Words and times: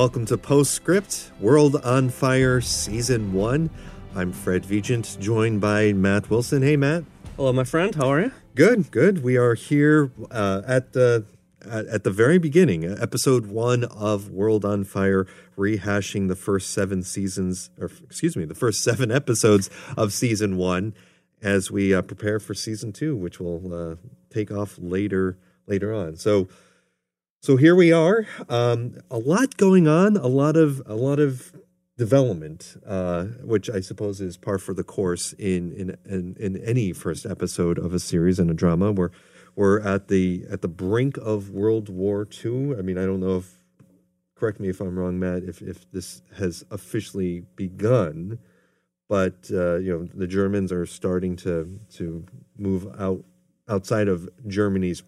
Welcome 0.00 0.24
to 0.26 0.38
Postscript 0.38 1.30
World 1.40 1.76
on 1.84 2.08
Fire 2.08 2.62
Season 2.62 3.34
1. 3.34 3.68
I'm 4.14 4.32
Fred 4.32 4.64
Vigent, 4.64 5.18
joined 5.20 5.60
by 5.60 5.92
Matt 5.92 6.30
Wilson. 6.30 6.62
Hey, 6.62 6.78
Matt. 6.78 7.04
Hello, 7.36 7.52
my 7.52 7.64
friend. 7.64 7.94
How 7.94 8.10
are 8.10 8.20
you? 8.22 8.32
Good, 8.54 8.90
good. 8.92 9.22
We 9.22 9.36
are 9.36 9.52
here 9.52 10.10
uh, 10.30 10.62
at 10.66 10.94
the 10.94 11.26
at, 11.70 11.84
at 11.88 12.04
the 12.04 12.10
very 12.10 12.38
beginning, 12.38 12.82
episode 12.86 13.48
one 13.48 13.84
of 13.84 14.30
World 14.30 14.64
on 14.64 14.84
Fire, 14.84 15.26
rehashing 15.58 16.28
the 16.28 16.34
first 16.34 16.70
seven 16.70 17.02
seasons, 17.02 17.68
or 17.78 17.90
excuse 18.02 18.38
me, 18.38 18.46
the 18.46 18.54
first 18.54 18.82
seven 18.82 19.10
episodes 19.12 19.68
of 19.98 20.14
season 20.14 20.56
one, 20.56 20.94
as 21.42 21.70
we 21.70 21.92
uh, 21.92 22.00
prepare 22.00 22.40
for 22.40 22.54
season 22.54 22.94
two, 22.94 23.14
which 23.14 23.38
will 23.38 23.74
uh, 23.74 23.96
take 24.30 24.50
off 24.50 24.78
later 24.78 25.36
later 25.66 25.92
on. 25.92 26.16
So, 26.16 26.48
so 27.40 27.56
here 27.56 27.74
we 27.74 27.90
are. 27.90 28.26
Um, 28.50 28.98
a 29.10 29.18
lot 29.18 29.56
going 29.56 29.88
on. 29.88 30.18
A 30.18 30.26
lot 30.26 30.56
of 30.56 30.82
a 30.84 30.94
lot 30.94 31.18
of 31.18 31.52
development, 31.96 32.76
uh, 32.86 33.24
which 33.42 33.70
I 33.70 33.80
suppose 33.80 34.20
is 34.20 34.36
par 34.36 34.58
for 34.58 34.74
the 34.74 34.84
course 34.84 35.32
in, 35.34 35.72
in 35.72 35.96
in 36.04 36.36
in 36.38 36.56
any 36.58 36.92
first 36.92 37.24
episode 37.24 37.78
of 37.78 37.94
a 37.94 37.98
series 37.98 38.38
and 38.38 38.50
a 38.50 38.54
drama. 38.54 38.92
We're 38.92 39.10
we're 39.56 39.80
at 39.80 40.08
the 40.08 40.44
at 40.50 40.60
the 40.60 40.68
brink 40.68 41.16
of 41.16 41.48
World 41.48 41.88
War 41.88 42.28
II. 42.44 42.76
I 42.78 42.82
mean, 42.82 42.98
I 42.98 43.06
don't 43.06 43.20
know 43.20 43.38
if 43.38 43.58
correct 44.34 44.60
me 44.60 44.68
if 44.68 44.80
I'm 44.82 44.98
wrong, 44.98 45.18
Matt, 45.18 45.42
if 45.42 45.62
if 45.62 45.90
this 45.92 46.20
has 46.36 46.62
officially 46.70 47.44
begun, 47.56 48.38
but 49.08 49.50
uh, 49.50 49.76
you 49.76 49.92
know 49.92 50.08
the 50.14 50.26
Germans 50.26 50.72
are 50.72 50.84
starting 50.84 51.36
to 51.36 51.80
to 51.94 52.26
move 52.58 52.86
out 52.98 53.24
outside 53.66 54.08
of 54.08 54.28
Germany's 54.46 55.02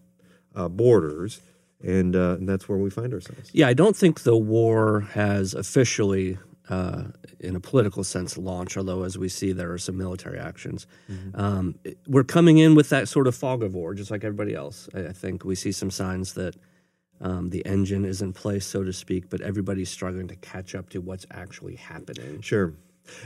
uh, 0.55 0.67
borders. 0.67 1.39
And, 1.83 2.15
uh, 2.15 2.37
and 2.39 2.47
that's 2.47 2.69
where 2.69 2.77
we 2.77 2.89
find 2.89 3.13
ourselves. 3.13 3.49
Yeah, 3.53 3.67
I 3.67 3.73
don't 3.73 3.95
think 3.95 4.21
the 4.21 4.37
war 4.37 5.01
has 5.13 5.53
officially 5.53 6.37
uh, 6.69 7.03
in 7.39 7.55
a 7.55 7.59
political 7.59 8.03
sense 8.03 8.37
launched. 8.37 8.77
although 8.77 9.03
as 9.03 9.17
we 9.17 9.27
see 9.27 9.51
there 9.51 9.71
are 9.71 9.77
some 9.77 9.97
military 9.97 10.39
actions. 10.39 10.87
Mm-hmm. 11.11 11.39
Um, 11.39 11.75
we're 12.07 12.23
coming 12.23 12.57
in 12.57 12.73
with 12.75 12.89
that 12.89 13.07
sort 13.09 13.27
of 13.27 13.35
fog 13.35 13.63
of 13.63 13.75
war, 13.75 13.93
just 13.93 14.11
like 14.11 14.23
everybody 14.23 14.55
else. 14.55 14.87
I, 14.93 15.07
I 15.07 15.11
think 15.11 15.43
we 15.43 15.55
see 15.55 15.71
some 15.71 15.91
signs 15.91 16.33
that 16.33 16.55
um, 17.21 17.49
the 17.49 17.65
engine 17.65 18.05
is 18.05 18.21
in 18.21 18.33
place, 18.33 18.65
so 18.65 18.83
to 18.83 18.93
speak, 18.93 19.29
but 19.29 19.41
everybody's 19.41 19.89
struggling 19.89 20.27
to 20.29 20.35
catch 20.37 20.75
up 20.75 20.89
to 20.89 21.01
what's 21.01 21.25
actually 21.31 21.75
happening. 21.75 22.41
Sure. 22.41 22.73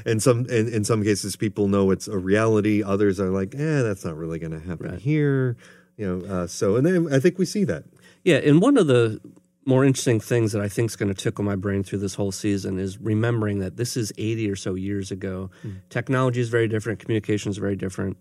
And 0.06 0.22
some, 0.22 0.46
in, 0.48 0.68
in 0.68 0.84
some 0.84 1.04
cases, 1.04 1.36
people 1.36 1.68
know 1.68 1.92
it's 1.92 2.08
a 2.08 2.18
reality. 2.18 2.82
Others 2.84 3.20
are 3.20 3.30
like, 3.30 3.54
"eh, 3.54 3.84
that's 3.84 4.04
not 4.04 4.18
really 4.18 4.40
going 4.40 4.52
to 4.52 4.60
happen 4.60 4.92
right. 4.92 5.00
here." 5.00 5.58
You 5.98 6.20
know, 6.20 6.26
uh, 6.26 6.48
so 6.48 6.76
and 6.76 6.86
then 6.86 7.14
I 7.14 7.20
think 7.20 7.38
we 7.38 7.46
see 7.46 7.64
that. 7.66 7.84
Yeah, 8.24 8.38
and 8.38 8.62
one 8.62 8.78
of 8.78 8.88
the 8.88 9.20
more 9.66 9.84
interesting 9.84 10.20
things 10.20 10.54
that 10.54 10.62
I 10.62 10.70
think 10.70 10.92
is 10.92 10.96
going 10.96 11.14
to 11.14 11.22
tickle 11.22 11.44
my 11.44 11.56
brain 11.56 11.84
through 11.84 12.00
this 12.00 12.16
whole 12.16 12.32
season 12.32 12.80
is 12.80 12.98
remembering 13.00 13.60
that 13.60 13.76
this 13.76 13.98
is 13.98 14.14
80 14.18 14.50
or 14.50 14.56
so 14.56 14.76
years 14.76 15.12
ago. 15.12 15.52
Mm. 15.66 15.82
Technology 15.90 16.40
is 16.40 16.48
very 16.48 16.70
different, 16.70 17.00
communication 17.00 17.52
is 17.52 17.58
very 17.58 17.76
different. 17.76 18.18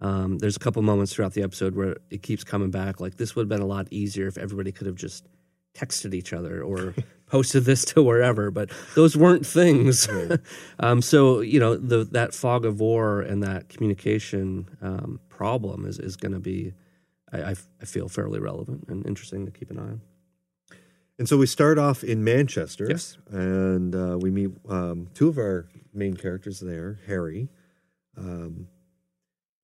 Um, 0.00 0.38
there's 0.38 0.56
a 0.56 0.58
couple 0.58 0.82
moments 0.82 1.12
throughout 1.12 1.34
the 1.34 1.42
episode 1.42 1.74
where 1.74 1.96
it 2.10 2.22
keeps 2.22 2.44
coming 2.44 2.70
back. 2.70 3.00
Like 3.00 3.16
this 3.16 3.36
would 3.36 3.42
have 3.42 3.48
been 3.48 3.60
a 3.60 3.66
lot 3.66 3.88
easier 3.90 4.26
if 4.26 4.38
everybody 4.38 4.72
could 4.72 4.86
have 4.86 4.96
just 4.96 5.26
texted 5.76 6.14
each 6.14 6.32
other 6.32 6.62
or 6.62 6.94
posted 7.26 7.64
this 7.64 7.84
to 7.84 8.02
wherever, 8.02 8.50
but 8.50 8.70
those 8.94 9.16
weren't 9.16 9.46
things. 9.46 10.08
Right. 10.08 10.40
um, 10.80 11.02
so 11.02 11.40
you 11.40 11.60
know 11.60 11.76
the, 11.76 12.04
that 12.04 12.34
fog 12.34 12.64
of 12.64 12.80
war 12.80 13.20
and 13.20 13.42
that 13.42 13.68
communication 13.68 14.68
um, 14.80 15.20
problem 15.28 15.84
is 15.84 15.98
is 15.98 16.16
going 16.16 16.32
to 16.32 16.40
be, 16.40 16.72
I, 17.42 17.54
I 17.80 17.84
feel, 17.84 18.08
fairly 18.08 18.40
relevant 18.40 18.86
and 18.88 19.06
interesting 19.06 19.46
to 19.46 19.52
keep 19.52 19.70
an 19.70 19.78
eye 19.78 19.82
on. 19.82 20.00
And 21.18 21.28
so 21.28 21.38
we 21.38 21.46
start 21.46 21.78
off 21.78 22.04
in 22.04 22.24
Manchester. 22.24 22.86
Yes. 22.90 23.16
And 23.30 23.94
uh, 23.94 24.18
we 24.18 24.30
meet 24.30 24.50
um, 24.68 25.08
two 25.14 25.28
of 25.28 25.38
our 25.38 25.66
main 25.94 26.14
characters 26.14 26.60
there, 26.60 26.98
Harry, 27.06 27.48
um, 28.16 28.68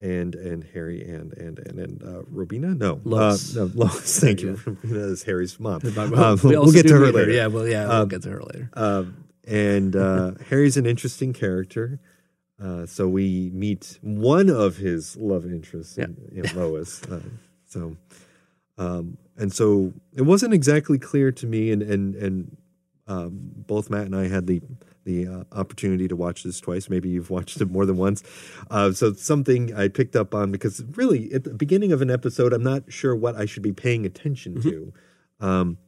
and 0.00 0.34
and 0.34 0.64
Harry 0.72 1.02
and 1.02 1.32
and 1.34 1.58
and 1.58 1.78
and 1.78 2.02
uh, 2.02 2.22
Robina. 2.26 2.74
No, 2.74 3.00
Lois. 3.04 3.56
Uh, 3.56 3.64
no, 3.64 3.70
Lois. 3.74 4.18
Thank 4.18 4.40
you. 4.40 4.58
Robina 4.66 5.00
is 5.00 5.22
Harry's 5.24 5.60
mom. 5.60 5.80
Uh, 5.84 6.36
we'll, 6.42 6.62
we'll, 6.62 6.72
get 6.72 6.88
to 6.88 6.94
her 6.94 7.12
later. 7.12 7.30
Yeah, 7.30 7.48
well, 7.48 7.68
yeah, 7.68 7.86
we'll 7.86 8.02
um, 8.02 8.08
get 8.08 8.22
to 8.22 8.30
her 8.30 8.42
later. 8.42 8.70
Um, 8.72 9.24
and 9.46 9.94
uh, 9.94 10.32
Harry's 10.48 10.76
an 10.76 10.86
interesting 10.86 11.32
character. 11.32 12.00
Uh, 12.62 12.86
so 12.86 13.08
we 13.08 13.50
meet 13.52 13.98
one 14.02 14.48
of 14.48 14.76
his 14.76 15.16
love 15.16 15.44
interests 15.44 15.98
in, 15.98 16.16
yeah. 16.32 16.44
in 16.44 16.56
Lois. 16.56 17.02
Uh, 17.74 17.78
so 17.78 17.96
um, 18.78 19.18
and 19.36 19.52
so 19.52 19.92
it 20.14 20.22
wasn't 20.22 20.54
exactly 20.54 20.98
clear 20.98 21.32
to 21.32 21.46
me, 21.46 21.70
and 21.70 21.82
and 21.82 22.14
and 22.14 22.56
um, 23.06 23.52
both 23.54 23.90
Matt 23.90 24.06
and 24.06 24.16
I 24.16 24.28
had 24.28 24.46
the 24.46 24.60
the 25.04 25.26
uh, 25.26 25.44
opportunity 25.52 26.06
to 26.06 26.14
watch 26.14 26.44
this 26.44 26.60
twice. 26.60 26.88
Maybe 26.88 27.08
you've 27.08 27.30
watched 27.30 27.60
it 27.60 27.70
more 27.70 27.84
than 27.84 27.96
once. 27.96 28.22
Uh, 28.70 28.92
so 28.92 29.12
something 29.12 29.74
I 29.74 29.88
picked 29.88 30.14
up 30.14 30.34
on 30.34 30.52
because 30.52 30.82
really 30.96 31.32
at 31.32 31.44
the 31.44 31.54
beginning 31.54 31.92
of 31.92 32.02
an 32.02 32.10
episode, 32.10 32.52
I'm 32.52 32.62
not 32.62 32.92
sure 32.92 33.14
what 33.16 33.34
I 33.34 33.44
should 33.44 33.64
be 33.64 33.72
paying 33.72 34.06
attention 34.06 34.54
mm-hmm. 34.54 34.68
to, 34.68 34.92
um, 35.40 35.78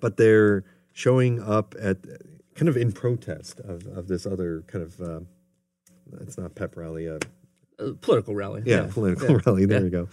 but 0.00 0.18
they're 0.18 0.64
showing 0.92 1.42
up 1.42 1.74
at 1.80 1.96
kind 2.54 2.68
of 2.68 2.76
in 2.76 2.92
protest 2.92 3.60
of, 3.60 3.86
of 3.86 4.08
this 4.08 4.26
other 4.26 4.62
kind 4.66 4.84
of 4.84 5.00
uh, 5.00 5.20
it's 6.20 6.36
not 6.36 6.54
pep 6.54 6.76
rally. 6.76 7.08
Uh, 7.82 7.92
political 8.00 8.34
rally. 8.34 8.62
Yeah, 8.64 8.82
yeah. 8.82 8.90
political 8.90 9.30
yeah. 9.30 9.38
rally. 9.46 9.66
There 9.66 9.78
yeah. 9.78 9.84
you 9.84 9.90
go. 9.90 10.08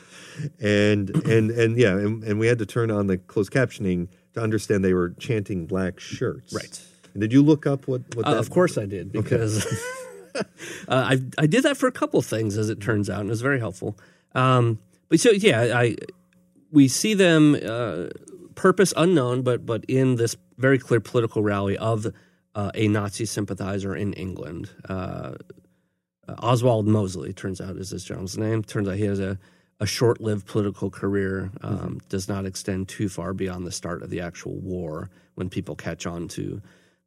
And 0.60 1.10
and 1.28 1.52
and 1.52 1.78
yeah, 1.78 1.92
and, 1.92 2.24
and 2.24 2.40
we 2.40 2.48
had 2.48 2.60
to 2.60 2.66
turn 2.66 2.92
on 2.92 3.08
the 3.08 3.18
closed 3.18 3.52
captioning 3.52 4.08
to 4.34 4.42
understand 4.42 4.84
they 4.84 4.94
were 4.94 5.12
chanting 5.20 5.66
black 5.66 6.00
shirts. 6.00 6.54
Right. 6.54 6.82
And 7.14 7.22
did 7.22 7.34
you 7.34 7.44
look 7.44 7.66
up 7.66 7.88
what? 7.88 8.16
what 8.16 8.28
uh, 8.28 8.36
of 8.38 8.50
course 8.50 8.78
I 8.78 8.86
did 8.86 9.12
because 9.12 9.66
okay. 9.66 10.48
uh, 10.88 11.16
I 11.16 11.22
I 11.38 11.48
did 11.48 11.64
that 11.64 11.78
for 11.78 11.88
a 11.88 11.92
couple 11.92 12.22
things 12.22 12.58
as 12.58 12.70
it 12.70 12.80
turns 12.80 13.10
out, 13.10 13.22
and 13.22 13.30
it 13.30 13.32
was 13.32 13.42
very 13.42 13.60
helpful. 13.60 13.98
Um, 14.36 14.80
but 15.10 15.20
so 15.20 15.32
yeah, 15.32 15.78
I 15.78 15.96
we 16.72 16.88
see 16.88 17.14
them 17.14 17.56
uh, 17.56 18.08
purpose 18.56 18.94
unknown, 18.96 19.42
but 19.42 19.66
but 19.66 19.84
in 19.88 20.16
this 20.16 20.36
very 20.58 20.78
clear 20.78 21.00
political 21.00 21.42
rally 21.42 21.78
of 21.78 22.08
uh, 22.56 22.72
a 22.76 22.88
Nazi 22.88 23.26
sympathizer 23.26 23.96
in 23.96 24.14
England. 24.14 24.70
Uh, 26.30 26.36
Oswald 26.42 26.88
Mosley 26.88 27.34
turns 27.34 27.62
out 27.62 27.78
is 27.78 27.90
this 27.90 28.04
gentleman's 28.04 28.38
name. 28.38 28.64
Turns 28.64 28.88
out 28.88 28.96
he 28.96 29.06
has 29.06 29.20
a, 29.20 29.38
a 29.80 29.86
short 29.86 30.22
lived 30.22 30.46
political 30.46 30.90
career, 30.90 31.52
um, 31.62 31.78
mm-hmm. 31.78 31.98
does 32.10 32.28
not 32.28 32.46
extend 32.46 32.88
too 32.88 33.10
far 33.10 33.34
beyond 33.34 33.66
the 33.66 33.72
start 33.72 34.04
of 34.04 34.10
the 34.10 34.22
actual 34.22 34.56
war 34.60 35.10
when 35.36 35.50
people 35.50 35.76
catch 35.76 36.06
on 36.06 36.28
to 36.30 36.62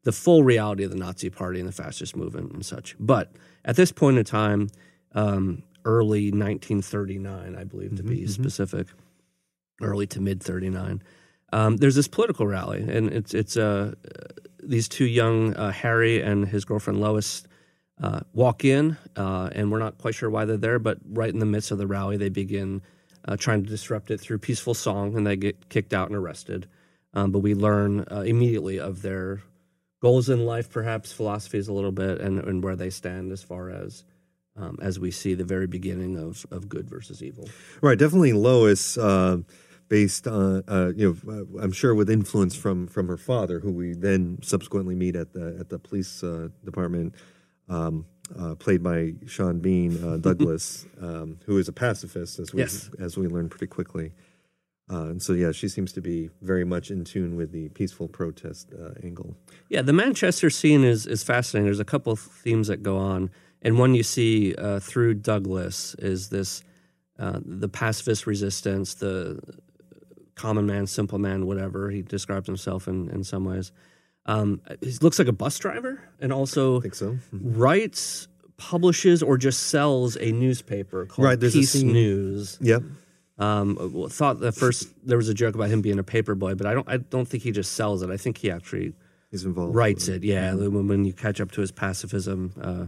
the 0.04 0.12
full 0.12 0.42
reality 0.42 0.82
of 0.82 0.90
the 0.90 0.96
Nazi 0.96 1.30
Party 1.30 1.60
and 1.60 1.68
the 1.68 1.72
fascist 1.72 2.16
movement 2.16 2.52
and 2.52 2.66
such. 2.66 2.96
But 2.98 3.32
at 3.64 3.76
this 3.76 3.92
point 3.92 4.18
in 4.18 4.24
time, 4.24 4.70
um, 5.14 5.62
early 5.84 6.30
1939, 6.30 7.54
I 7.56 7.64
believe 7.64 7.90
to 7.90 8.02
mm-hmm, 8.02 8.08
be 8.08 8.22
mm-hmm. 8.22 8.42
specific, 8.42 8.88
early 9.80 10.06
to 10.08 10.20
mid 10.20 10.42
39. 10.42 11.02
Um, 11.52 11.76
there's 11.76 11.94
this 11.94 12.08
political 12.08 12.46
rally, 12.46 12.80
and 12.80 13.12
it's 13.12 13.34
it's 13.34 13.58
uh, 13.58 13.94
these 14.62 14.88
two 14.88 15.04
young 15.04 15.54
uh, 15.54 15.70
Harry 15.70 16.22
and 16.22 16.48
his 16.48 16.64
girlfriend 16.64 16.98
Lois 16.98 17.44
uh, 18.00 18.20
walk 18.32 18.64
in, 18.64 18.96
uh, 19.16 19.50
and 19.52 19.70
we're 19.70 19.78
not 19.78 19.98
quite 19.98 20.14
sure 20.14 20.30
why 20.30 20.44
they're 20.44 20.56
there, 20.56 20.78
but 20.78 20.98
right 21.04 21.32
in 21.32 21.38
the 21.38 21.46
midst 21.46 21.70
of 21.70 21.78
the 21.78 21.86
rally, 21.86 22.16
they 22.16 22.28
begin 22.28 22.82
uh, 23.26 23.36
trying 23.36 23.62
to 23.62 23.68
disrupt 23.68 24.10
it 24.10 24.18
through 24.18 24.38
peaceful 24.38 24.74
song, 24.74 25.16
and 25.16 25.26
they 25.26 25.36
get 25.36 25.68
kicked 25.68 25.92
out 25.92 26.08
and 26.08 26.16
arrested. 26.16 26.68
Um, 27.14 27.30
but 27.30 27.40
we 27.40 27.54
learn 27.54 28.06
uh, 28.10 28.20
immediately 28.20 28.80
of 28.80 29.02
their 29.02 29.42
goals 30.00 30.28
in 30.28 30.46
life, 30.46 30.70
perhaps 30.70 31.12
philosophies 31.12 31.68
a 31.68 31.72
little 31.72 31.92
bit, 31.92 32.20
and, 32.20 32.38
and 32.40 32.64
where 32.64 32.76
they 32.76 32.90
stand 32.90 33.30
as 33.32 33.42
far 33.42 33.70
as 33.70 34.04
um, 34.56 34.78
as 34.82 34.98
we 34.98 35.10
see 35.10 35.34
the 35.34 35.44
very 35.44 35.66
beginning 35.66 36.18
of 36.18 36.44
of 36.50 36.68
good 36.68 36.88
versus 36.88 37.22
evil. 37.22 37.48
Right, 37.80 37.98
definitely 37.98 38.32
Lois. 38.32 38.98
Uh, 38.98 39.38
based 39.88 40.26
on, 40.26 40.64
uh, 40.68 40.90
you 40.96 41.18
know, 41.26 41.46
I'm 41.60 41.72
sure 41.72 41.94
with 41.94 42.08
influence 42.08 42.56
from 42.56 42.86
from 42.86 43.08
her 43.08 43.18
father, 43.18 43.60
who 43.60 43.70
we 43.70 43.92
then 43.92 44.38
subsequently 44.42 44.94
meet 44.94 45.16
at 45.16 45.34
the 45.34 45.56
at 45.60 45.68
the 45.68 45.78
police 45.78 46.24
department 46.64 47.14
um, 47.68 48.06
uh, 48.38 48.54
played 48.54 48.82
by 48.82 49.14
Sean 49.26 49.60
Bean, 49.60 50.02
uh, 50.04 50.16
Douglas, 50.20 50.86
um, 51.00 51.38
who 51.46 51.58
is 51.58 51.68
a 51.68 51.72
pacifist, 51.72 52.38
as 52.38 52.52
we 52.52 52.60
yes. 52.60 52.90
as 52.98 53.16
we 53.16 53.26
learned 53.26 53.50
pretty 53.50 53.66
quickly. 53.66 54.12
Uh, 54.90 55.04
and 55.04 55.22
so, 55.22 55.32
yeah, 55.32 55.52
she 55.52 55.68
seems 55.68 55.92
to 55.92 56.00
be 56.00 56.28
very 56.42 56.64
much 56.64 56.90
in 56.90 57.04
tune 57.04 57.36
with 57.36 57.52
the 57.52 57.68
peaceful 57.70 58.08
protest 58.08 58.72
uh, 58.78 58.90
angle. 59.02 59.36
Yeah, 59.68 59.80
the 59.80 59.92
Manchester 59.92 60.50
scene 60.50 60.84
is 60.84 61.06
is 61.06 61.22
fascinating. 61.22 61.66
There's 61.66 61.80
a 61.80 61.84
couple 61.84 62.12
of 62.12 62.20
themes 62.20 62.68
that 62.68 62.82
go 62.82 62.98
on, 62.98 63.30
and 63.62 63.78
one 63.78 63.94
you 63.94 64.02
see 64.02 64.54
uh, 64.56 64.80
through 64.80 65.14
Douglas 65.14 65.94
is 65.98 66.28
this 66.28 66.62
uh, 67.18 67.40
the 67.44 67.68
pacifist 67.68 68.26
resistance, 68.26 68.94
the 68.94 69.40
common 70.34 70.66
man, 70.66 70.86
simple 70.86 71.18
man, 71.18 71.46
whatever 71.46 71.90
he 71.90 72.02
describes 72.02 72.46
himself 72.46 72.88
in 72.88 73.08
in 73.10 73.24
some 73.24 73.44
ways 73.44 73.72
um, 74.26 74.60
he 74.80 74.92
looks 75.00 75.18
like 75.18 75.28
a 75.28 75.32
bus 75.32 75.58
driver, 75.58 76.02
and 76.20 76.32
also 76.32 76.80
so. 76.80 77.18
writes, 77.32 78.28
publishes, 78.56 79.22
or 79.22 79.36
just 79.36 79.64
sells 79.64 80.16
a 80.16 80.32
newspaper 80.32 81.06
called 81.06 81.26
right, 81.26 81.40
Peace 81.40 81.74
News. 81.82 82.58
Yep. 82.60 82.82
Um, 83.38 84.06
thought 84.08 84.40
that 84.40 84.52
first 84.52 84.88
there 85.04 85.16
was 85.16 85.28
a 85.28 85.34
joke 85.34 85.54
about 85.54 85.68
him 85.68 85.80
being 85.80 85.98
a 85.98 86.04
paper 86.04 86.34
boy, 86.34 86.54
but 86.54 86.66
I 86.66 86.74
don't. 86.74 86.88
I 86.88 86.98
don't 86.98 87.26
think 87.26 87.42
he 87.42 87.50
just 87.50 87.72
sells 87.72 88.02
it. 88.02 88.10
I 88.10 88.16
think 88.16 88.38
he 88.38 88.50
actually 88.50 88.94
he's 89.30 89.44
involved. 89.44 89.74
writes 89.74 90.06
it. 90.06 90.22
Yeah, 90.22 90.54
when, 90.54 90.86
when 90.86 91.04
you 91.04 91.12
catch 91.12 91.40
up 91.40 91.50
to 91.52 91.60
his 91.60 91.72
pacifism 91.72 92.52
uh, 92.60 92.86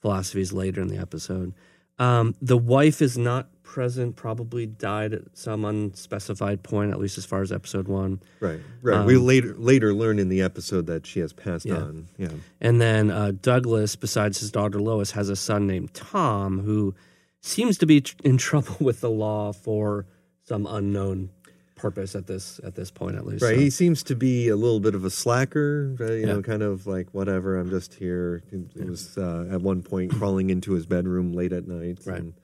philosophies 0.00 0.52
later 0.52 0.80
in 0.80 0.88
the 0.88 0.98
episode. 0.98 1.52
Um, 2.00 2.34
the 2.42 2.56
wife 2.58 3.00
is 3.02 3.16
not 3.18 3.48
present. 3.62 4.16
Probably 4.16 4.66
died 4.66 5.12
at 5.12 5.36
some 5.36 5.64
unspecified 5.64 6.62
point, 6.64 6.90
at 6.90 6.98
least 6.98 7.18
as 7.18 7.24
far 7.24 7.42
as 7.42 7.52
episode 7.52 7.86
one. 7.86 8.20
Right, 8.40 8.58
right. 8.82 9.04
we 9.06 9.16
later 9.16 9.54
later 9.54 9.94
learn 9.94 10.18
in 10.18 10.28
the 10.28 10.40
episode 10.42 10.86
that 10.86 11.06
she 11.06 11.20
has 11.20 11.32
passed 11.32 11.66
Um, 11.70 11.72
Yeah. 11.76 11.78
on. 11.82 12.08
Yeah, 12.32 12.38
And 12.60 12.80
then 12.80 13.10
uh, 13.10 13.32
Douglas, 13.40 13.94
besides 13.96 14.40
his 14.40 14.50
daughter 14.50 14.80
Lois, 14.80 15.12
has 15.12 15.28
a 15.28 15.36
son 15.36 15.66
named 15.68 15.94
Tom 15.94 16.60
who 16.60 16.94
seems 17.40 17.78
to 17.78 17.86
be 17.86 18.00
tr- 18.00 18.16
in 18.24 18.38
trouble 18.38 18.76
with 18.80 19.00
the 19.02 19.10
law 19.10 19.52
for 19.52 20.06
some 20.42 20.66
unknown 20.66 21.30
purpose 21.80 22.14
at 22.14 22.26
this 22.26 22.60
at 22.64 22.74
this 22.74 22.90
point, 22.90 23.16
at 23.16 23.26
least. 23.26 23.42
right. 23.42 23.54
So- 23.54 23.60
He 23.60 23.70
seems 23.70 24.02
to 24.04 24.14
be 24.14 24.48
a 24.48 24.56
little 24.56 24.80
bit 24.80 24.94
of 24.94 25.04
a 25.04 25.10
slacker. 25.10 25.96
uh, 26.00 26.12
You 26.12 26.26
know, 26.26 26.42
kind 26.42 26.62
of 26.62 26.86
like 26.86 27.08
whatever. 27.12 27.58
I'm 27.58 27.70
just 27.70 27.94
here. 27.94 28.42
It 28.52 28.88
was 28.88 29.16
uh, 29.18 29.48
at 29.50 29.60
one 29.62 29.82
point 29.82 30.12
crawling 30.12 30.50
into 30.50 30.72
his 30.72 30.86
bedroom 30.86 31.32
late 31.32 31.52
at 31.52 31.66
night. 31.66 31.98
Right. 32.06 32.20
and- 32.20 32.34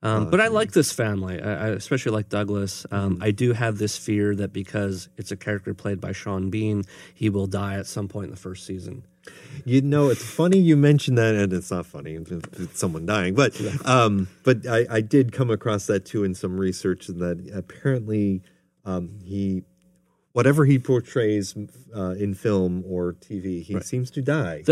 Um, 0.00 0.30
but 0.30 0.40
I 0.40 0.46
like 0.46 0.70
this 0.72 0.92
family. 0.92 1.42
I, 1.42 1.66
I 1.66 1.68
especially 1.70 2.12
like 2.12 2.28
Douglas. 2.28 2.86
Um, 2.92 3.18
I 3.20 3.32
do 3.32 3.52
have 3.52 3.78
this 3.78 3.96
fear 3.98 4.32
that 4.36 4.52
because 4.52 5.08
it's 5.16 5.32
a 5.32 5.36
character 5.36 5.74
played 5.74 6.00
by 6.00 6.12
Sean 6.12 6.50
Bean, 6.50 6.84
he 7.14 7.28
will 7.30 7.48
die 7.48 7.74
at 7.74 7.86
some 7.88 8.06
point 8.06 8.26
in 8.26 8.30
the 8.30 8.36
first 8.36 8.64
season. 8.64 9.02
You 9.64 9.82
know, 9.82 10.08
it's 10.08 10.22
funny 10.24 10.58
you 10.58 10.76
mentioned 10.76 11.18
that, 11.18 11.34
and 11.34 11.52
it's 11.52 11.72
not 11.72 11.84
funny. 11.84 12.14
It's, 12.14 12.30
it's 12.30 12.78
someone 12.78 13.06
dying, 13.06 13.34
but 13.34 13.60
um, 13.84 14.28
but 14.44 14.66
I, 14.68 14.86
I 14.88 15.00
did 15.00 15.32
come 15.32 15.50
across 15.50 15.86
that 15.88 16.04
too 16.06 16.22
in 16.22 16.32
some 16.36 16.58
research 16.60 17.08
that 17.08 17.50
apparently 17.52 18.42
um, 18.88 19.18
he, 19.22 19.64
whatever 20.32 20.64
he 20.64 20.78
portrays 20.78 21.54
uh, 21.94 22.14
in 22.18 22.34
film 22.34 22.82
or 22.86 23.14
TV, 23.14 23.62
he 23.62 23.78
seems 23.80 24.10
to 24.12 24.22
die. 24.22 24.62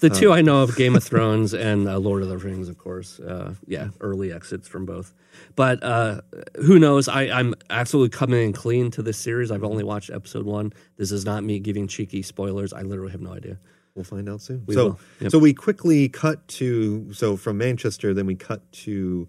The 0.00 0.10
two 0.10 0.30
I 0.30 0.42
know 0.42 0.62
of, 0.62 0.76
Game 0.76 0.94
of 0.94 1.02
Thrones 1.10 1.54
and 1.54 1.88
uh, 1.88 1.98
Lord 1.98 2.22
of 2.22 2.28
the 2.28 2.36
Rings, 2.36 2.68
of 2.68 2.76
course. 2.76 3.18
Uh, 3.18 3.54
yeah, 3.66 3.88
early 4.00 4.30
exits 4.30 4.68
from 4.68 4.84
both. 4.84 5.14
But 5.54 5.82
uh, 5.82 6.20
who 6.56 6.78
knows? 6.78 7.08
I, 7.08 7.22
I'm 7.22 7.54
absolutely 7.70 8.16
coming 8.16 8.42
in 8.42 8.52
clean 8.52 8.90
to 8.92 9.02
this 9.02 9.16
series. 9.16 9.50
I've 9.50 9.64
only 9.64 9.84
watched 9.84 10.10
episode 10.10 10.44
one. 10.44 10.72
This 10.98 11.10
is 11.12 11.24
not 11.24 11.44
me 11.44 11.58
giving 11.58 11.88
cheeky 11.88 12.20
spoilers. 12.20 12.74
I 12.74 12.82
literally 12.82 13.12
have 13.12 13.22
no 13.22 13.32
idea. 13.32 13.58
We'll 13.94 14.04
find 14.04 14.28
out 14.28 14.42
soon. 14.42 14.64
We 14.66 14.74
so. 14.74 14.98
Yep. 15.20 15.30
so 15.30 15.38
we 15.38 15.54
quickly 15.54 16.10
cut 16.10 16.46
to 16.48 17.10
so 17.14 17.36
from 17.38 17.56
Manchester, 17.56 18.12
then 18.12 18.26
we 18.26 18.34
cut 18.34 18.70
to 18.72 19.26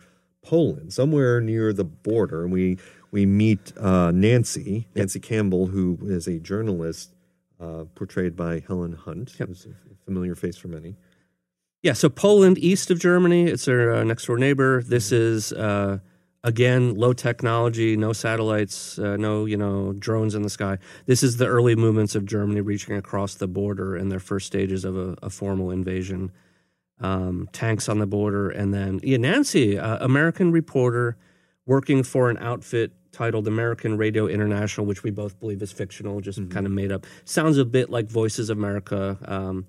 Poland, 0.48 0.94
somewhere 0.94 1.42
near 1.42 1.74
the 1.74 1.84
border, 1.84 2.44
and 2.44 2.52
we 2.52 2.78
we 3.12 3.26
meet 3.26 3.74
uh, 3.78 4.12
Nancy 4.12 4.88
Nancy 4.96 5.20
Campbell, 5.20 5.68
who 5.68 5.98
is 6.04 6.28
a 6.28 6.40
journalist 6.40 7.14
uh, 7.60 7.86
portrayed 7.96 8.36
by 8.36 8.64
Helen 8.68 8.94
Hunt, 8.94 9.32
who's 9.32 9.66
a 9.66 10.06
familiar 10.06 10.36
face 10.36 10.58
for 10.58 10.68
many. 10.68 10.96
Yeah, 11.84 11.94
so 11.94 12.10
Poland, 12.10 12.58
east 12.58 12.92
of 12.92 13.00
Germany, 13.00 13.46
it's 13.46 13.66
their 13.66 13.96
uh, 13.96 14.04
next 14.04 14.26
door 14.26 14.38
neighbor. 14.38 14.82
This 14.84 15.12
is 15.12 15.54
uh, 15.54 16.00
again 16.44 16.96
low 16.96 17.14
technology, 17.14 17.96
no 17.96 18.14
satellites, 18.14 18.98
uh, 19.00 19.16
no 19.18 19.46
you 19.46 19.58
know 19.58 19.94
drones 19.94 20.36
in 20.36 20.42
the 20.42 20.50
sky. 20.50 20.78
This 21.06 21.24
is 21.24 21.38
the 21.38 21.48
early 21.48 21.76
movements 21.76 22.16
of 22.16 22.26
Germany 22.26 22.62
reaching 22.62 22.96
across 22.96 23.36
the 23.36 23.48
border 23.48 23.96
in 23.96 24.10
their 24.10 24.20
first 24.20 24.48
stages 24.48 24.86
of 24.86 24.98
a, 24.98 25.16
a 25.22 25.30
formal 25.30 25.72
invasion. 25.72 26.32
Um, 27.00 27.48
tanks 27.52 27.90
on 27.90 28.00
the 28.00 28.08
border, 28.08 28.50
and 28.50 28.74
then 28.74 29.00
yeah, 29.04 29.18
Nancy, 29.18 29.78
uh, 29.78 30.04
American 30.04 30.52
reporter, 30.52 31.16
working 31.68 32.02
for 32.02 32.32
an 32.32 32.40
outfit 32.40 32.92
titled 33.12 33.48
American 33.48 33.98
Radio 33.98 34.28
International, 34.28 34.86
which 34.86 35.04
we 35.04 35.12
both 35.12 35.40
believe 35.40 35.62
is 35.62 35.72
fictional, 35.72 36.22
just 36.22 36.38
kind 36.50 36.66
of 36.66 36.72
made 36.72 36.92
up. 36.92 37.06
Sounds 37.26 37.58
a 37.58 37.66
bit 37.66 37.90
like 37.90 38.10
Voices 38.10 38.50
of 38.50 38.58
America. 38.58 39.18
Um, 39.26 39.66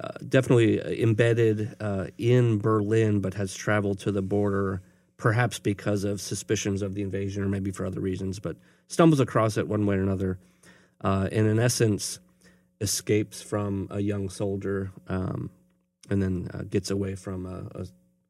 uh, 0.00 0.08
definitely 0.28 1.02
embedded 1.02 1.76
uh, 1.80 2.06
in 2.18 2.58
Berlin, 2.58 3.20
but 3.20 3.34
has 3.34 3.54
traveled 3.54 4.00
to 4.00 4.10
the 4.10 4.22
border, 4.22 4.82
perhaps 5.16 5.58
because 5.58 6.04
of 6.04 6.20
suspicions 6.20 6.82
of 6.82 6.94
the 6.94 7.02
invasion 7.02 7.44
or 7.44 7.48
maybe 7.48 7.70
for 7.70 7.86
other 7.86 8.00
reasons, 8.00 8.40
but 8.40 8.56
stumbles 8.88 9.20
across 9.20 9.56
it 9.56 9.68
one 9.68 9.86
way 9.86 9.96
or 9.96 10.02
another. 10.02 10.38
Uh, 11.00 11.28
and 11.30 11.46
in 11.46 11.58
essence, 11.58 12.18
escapes 12.80 13.40
from 13.40 13.86
a 13.90 14.00
young 14.00 14.28
soldier 14.28 14.90
um, 15.08 15.50
and 16.10 16.22
then 16.22 16.48
uh, 16.52 16.62
gets 16.68 16.90
away 16.90 17.14
from 17.14 17.46
a, 17.46 17.80
a, 17.80 17.86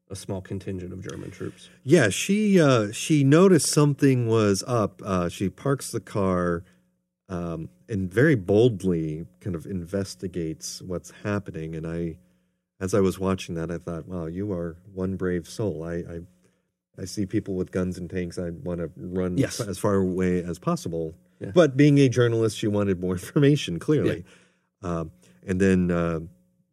a 0.09 0.15
small 0.15 0.41
contingent 0.41 0.93
of 0.93 1.01
German 1.07 1.31
troops. 1.31 1.69
Yeah, 1.83 2.09
she 2.09 2.59
uh, 2.61 2.91
she 2.91 3.23
noticed 3.23 3.69
something 3.69 4.27
was 4.27 4.63
up. 4.67 5.01
Uh, 5.03 5.29
she 5.29 5.49
parks 5.49 5.91
the 5.91 5.99
car 5.99 6.63
um, 7.29 7.69
and 7.89 8.11
very 8.11 8.35
boldly 8.35 9.25
kind 9.41 9.55
of 9.55 9.65
investigates 9.65 10.81
what's 10.81 11.11
happening. 11.23 11.75
And 11.75 11.87
I, 11.87 12.17
as 12.79 12.93
I 12.93 12.99
was 12.99 13.17
watching 13.19 13.55
that, 13.55 13.71
I 13.71 13.77
thought, 13.79 14.07
"Wow, 14.07 14.27
you 14.27 14.51
are 14.51 14.77
one 14.93 15.15
brave 15.15 15.47
soul." 15.47 15.83
I 15.83 15.93
I, 15.95 16.19
I 17.01 17.05
see 17.05 17.25
people 17.25 17.55
with 17.55 17.71
guns 17.71 17.97
and 17.97 18.09
tanks. 18.09 18.37
I 18.37 18.51
want 18.51 18.79
to 18.81 18.91
run 18.95 19.37
Yes. 19.37 19.59
as 19.59 19.77
far 19.79 19.95
away 19.95 20.43
as 20.43 20.59
possible. 20.59 21.15
Yeah. 21.39 21.51
But 21.53 21.75
being 21.75 21.97
a 21.97 22.07
journalist, 22.09 22.57
she 22.57 22.67
wanted 22.67 22.99
more 23.01 23.13
information. 23.21 23.79
Clearly, 23.79 24.23
um, 24.83 25.11
and 25.47 25.59
then 25.59 25.89
uh, 25.91 26.19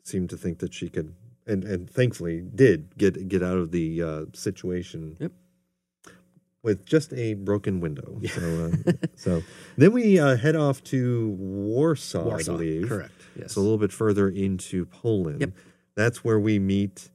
seemed 0.05 0.29
to 0.31 0.37
think 0.37 0.59
that 0.59 0.75
she 0.75 0.89
could. 0.91 1.15
And, 1.47 1.65
and 1.65 1.91
thankfully 1.91 2.41
did 2.55 2.97
get 2.97 3.27
get 3.29 3.43
out 3.43 3.59
of 3.59 3.73
the 3.73 4.01
uh, 4.03 4.25
situation 4.33 5.17
Yep. 5.19 5.33
with 6.63 6.87
just 6.87 7.13
a 7.15 7.35
broken 7.35 7.81
window. 7.81 8.21
So, 8.29 8.71
uh, 8.87 8.93
so 9.17 9.43
then 9.77 9.93
we 9.93 10.21
uh, 10.21 10.37
head 10.37 10.55
off 10.55 10.85
to 10.85 11.31
Warsaw, 11.31 12.23
Warsaw, 12.25 12.53
I 12.53 12.57
believe. 12.57 12.89
correct, 12.89 13.13
yes. 13.37 13.53
So 13.53 13.61
a 13.61 13.63
little 13.63 13.79
bit 13.79 13.93
further 13.93 14.29
into 14.29 14.87
Poland. 14.87 15.41
Yep. 15.41 15.51
That's 15.97 16.23
where 16.25 16.39
we 16.39 16.61
meet 16.61 17.11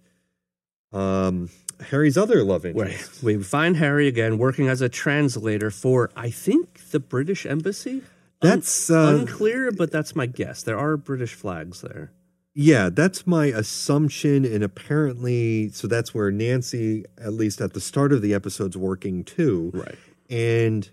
um, 0.92 1.50
Harry's 1.90 2.18
other 2.18 2.44
love 2.44 2.66
interest. 2.66 3.24
we 3.24 3.42
find 3.42 3.78
Harry 3.78 4.08
again 4.08 4.38
working 4.38 4.68
as 4.68 4.82
a 4.82 4.90
translator 4.90 5.72
for, 5.72 6.12
I 6.16 6.30
think, 6.32 6.90
the 6.92 7.00
British 7.00 7.46
embassy. 7.46 8.02
That's 8.42 8.90
uh, 8.92 9.18
Unclear, 9.20 9.72
but 9.72 9.92
that's 9.92 10.16
my 10.16 10.26
guess. 10.26 10.64
There 10.64 10.78
are 10.78 10.96
British 10.98 11.34
flags 11.34 11.82
there. 11.82 12.12
Yeah, 12.60 12.90
that's 12.92 13.28
my 13.28 13.46
assumption, 13.46 14.44
and 14.44 14.64
apparently, 14.64 15.70
so 15.70 15.88
that's 15.88 16.12
where 16.16 16.32
Nancy, 16.32 17.06
at 17.20 17.34
least 17.34 17.62
at 17.62 17.74
the 17.74 17.80
start 17.80 18.12
of 18.12 18.24
the 18.24 18.34
episode's 18.34 18.76
working 18.76 19.24
too. 19.24 19.72
Right. 19.74 19.96
and 20.30 20.90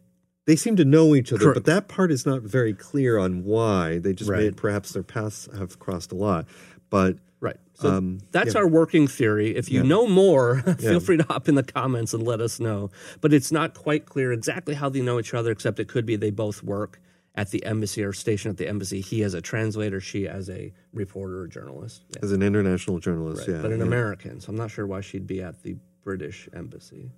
they 0.46 0.56
seem 0.56 0.76
to 0.76 0.84
know 0.84 1.14
each 1.14 1.32
other, 1.32 1.42
Correct. 1.46 1.54
but 1.54 1.64
that 1.64 1.88
part 1.88 2.12
is 2.12 2.26
not 2.26 2.42
very 2.42 2.74
clear 2.74 3.16
on 3.16 3.44
why. 3.44 3.98
They 3.98 4.12
just 4.12 4.30
Right. 4.30 4.40
made 4.42 4.56
perhaps 4.58 4.92
their 4.92 5.02
paths 5.02 5.48
have 5.56 5.78
crossed 5.78 6.12
a 6.12 6.14
lot, 6.16 6.46
but 6.90 7.16
Right. 7.40 7.56
So 7.74 7.90
Um, 7.90 8.18
that's 8.30 8.54
our 8.54 8.66
working 8.68 9.06
theory. 9.08 9.56
If 9.56 9.70
you 9.72 9.82
know 9.82 10.06
more, 10.06 10.58
feel 10.78 11.00
free 11.00 11.16
to 11.18 11.24
hop 11.24 11.48
in 11.48 11.54
the 11.56 11.62
comments 11.62 12.12
and 12.14 12.22
let 12.22 12.40
us 12.42 12.60
know. 12.60 12.90
But 13.22 13.32
it's 13.34 13.50
not 13.52 13.74
quite 13.74 14.04
clear 14.06 14.32
exactly 14.32 14.74
how 14.74 14.88
they 14.90 15.00
know 15.02 15.18
each 15.18 15.32
other, 15.34 15.50
except 15.50 15.78
it 15.80 15.88
could 15.88 16.04
be 16.06 16.16
they 16.16 16.30
both 16.30 16.62
work 16.62 17.00
at 17.34 17.50
the 17.50 17.64
embassy 17.64 18.04
or 18.04 18.12
stationed 18.12 18.52
at 18.52 18.58
the 18.58 18.68
embassy. 18.68 19.00
He 19.00 19.22
as 19.24 19.34
a 19.34 19.40
translator, 19.40 20.00
she 20.00 20.28
as 20.28 20.48
a 20.48 20.72
reporter 20.92 21.40
or 21.40 21.46
journalist. 21.48 22.04
Yeah. 22.10 22.20
as 22.22 22.32
an 22.32 22.42
international 22.42 22.98
journalist, 23.00 23.48
yeah, 23.48 23.60
but 23.60 23.72
an 23.72 23.78
yeah. 23.78 23.86
American, 23.86 24.40
so 24.40 24.50
I'm 24.50 24.56
not 24.56 24.70
sure 24.70 24.86
why 24.86 25.00
she'd 25.00 25.26
be 25.26 25.42
at 25.42 25.62
the 25.62 25.76
British 26.02 26.48
embassy. 26.52 27.10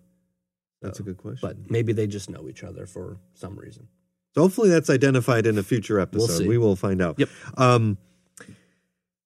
that's 0.81 1.01
a 1.01 1.03
good 1.03 1.17
question. 1.19 1.41
But 1.43 1.71
maybe 1.71 1.93
they 1.93 2.07
just 2.07 2.31
know 2.31 2.49
each 2.49 2.65
other 2.65 2.87
for 2.87 3.19
some 3.35 3.57
reason. 3.59 3.89
So 4.35 4.43
hopefully 4.43 4.69
that's 4.69 4.91
identified 4.91 5.47
in 5.47 5.59
a 5.59 5.63
future 5.63 5.99
episode. 5.99 6.39
see. 6.39 6.49
we 6.49 6.59
will 6.59 6.77
find 6.77 7.01
out. 7.03 7.19
Yep. 7.19 7.29
Um, 7.57 7.99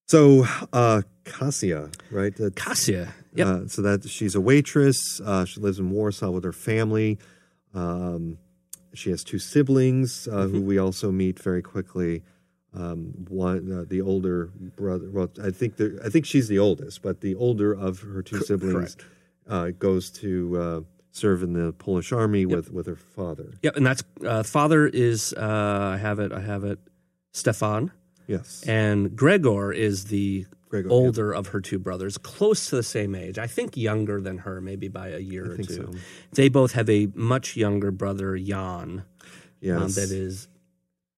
so 0.07 0.45
uh, 0.73 1.03
Kasia, 1.25 1.91
right? 2.11 2.35
That's- 2.35 2.55
Kasia. 2.55 3.13
Yep. 3.35 3.47
Uh, 3.47 3.69
so 3.69 3.83
that 3.83 4.09
she's 4.09 4.35
a 4.35 4.41
waitress. 4.41 5.21
Uh, 5.25 5.45
she 5.45 5.61
lives 5.61 5.79
in 5.79 5.91
Warsaw 5.91 6.31
with 6.31 6.43
her 6.43 6.53
family. 6.53 7.19
Um, 7.75 8.39
she 8.95 9.11
has 9.11 9.23
two 9.25 9.39
siblings 9.39 10.27
uh, 10.29 10.31
Mm-hmm. 10.33 10.55
who 10.55 10.61
we 10.63 10.79
also 10.79 11.11
meet 11.13 11.39
very 11.39 11.63
quickly. 11.63 12.23
Um, 12.73 13.27
one, 13.29 13.73
uh, 13.73 13.85
the 13.89 14.01
older 14.01 14.47
brother. 14.77 15.11
Well, 15.11 15.29
I 15.43 15.51
think 15.51 15.77
the, 15.77 16.01
I 16.05 16.09
think 16.09 16.25
she's 16.25 16.47
the 16.47 16.59
oldest, 16.61 17.03
but 17.03 17.21
the 17.21 17.35
older 17.35 17.73
of 17.73 18.01
her 18.03 18.23
two 18.23 18.41
siblings 18.43 18.97
uh, 19.49 19.71
goes 19.71 20.09
to 20.23 20.57
uh, 20.57 20.81
serve 21.11 21.43
in 21.43 21.53
the 21.55 21.73
Polish 21.73 22.13
army 22.13 22.47
with 22.47 22.73
with 22.73 22.87
her 22.87 22.95
father. 22.95 23.55
Yep. 23.63 23.77
And 23.77 23.85
that's 23.87 24.05
uh, 24.25 24.45
father 24.45 24.87
is 24.87 25.33
uh, 25.33 25.91
I 25.95 25.97
have 25.97 26.21
it. 26.21 26.31
I 26.33 26.41
have 26.41 26.63
it. 26.63 26.79
Stefan. 27.33 27.91
Yes, 28.29 28.63
And 28.69 29.17
Gregor 29.17 29.73
is 29.73 30.05
the 30.05 30.47
Gregor, 30.71 30.89
yeah. 30.89 30.95
older 30.95 31.33
of 31.33 31.49
her 31.49 31.61
two 31.61 31.79
brothers, 31.79 32.17
close 32.17 32.71
to 32.71 32.77
the 32.77 32.83
same 32.83 33.15
age. 33.15 33.39
I 33.39 33.47
think 33.47 33.77
younger 33.77 34.21
than 34.21 34.39
her, 34.39 34.61
maybe 34.61 34.89
by 34.89 35.09
a 35.09 35.19
year 35.19 35.53
or 35.53 35.57
think 35.57 35.69
two. 35.69 35.75
so. 35.75 35.99
They 36.33 36.49
both 36.49 36.73
have 36.73 36.89
a 36.89 37.09
much 37.15 37.57
younger 37.57 37.91
brother, 37.91 38.39
Jan, 38.39 39.05
yes. 39.61 39.77
um, 39.81 39.89
that 39.93 40.11
is 40.11 40.49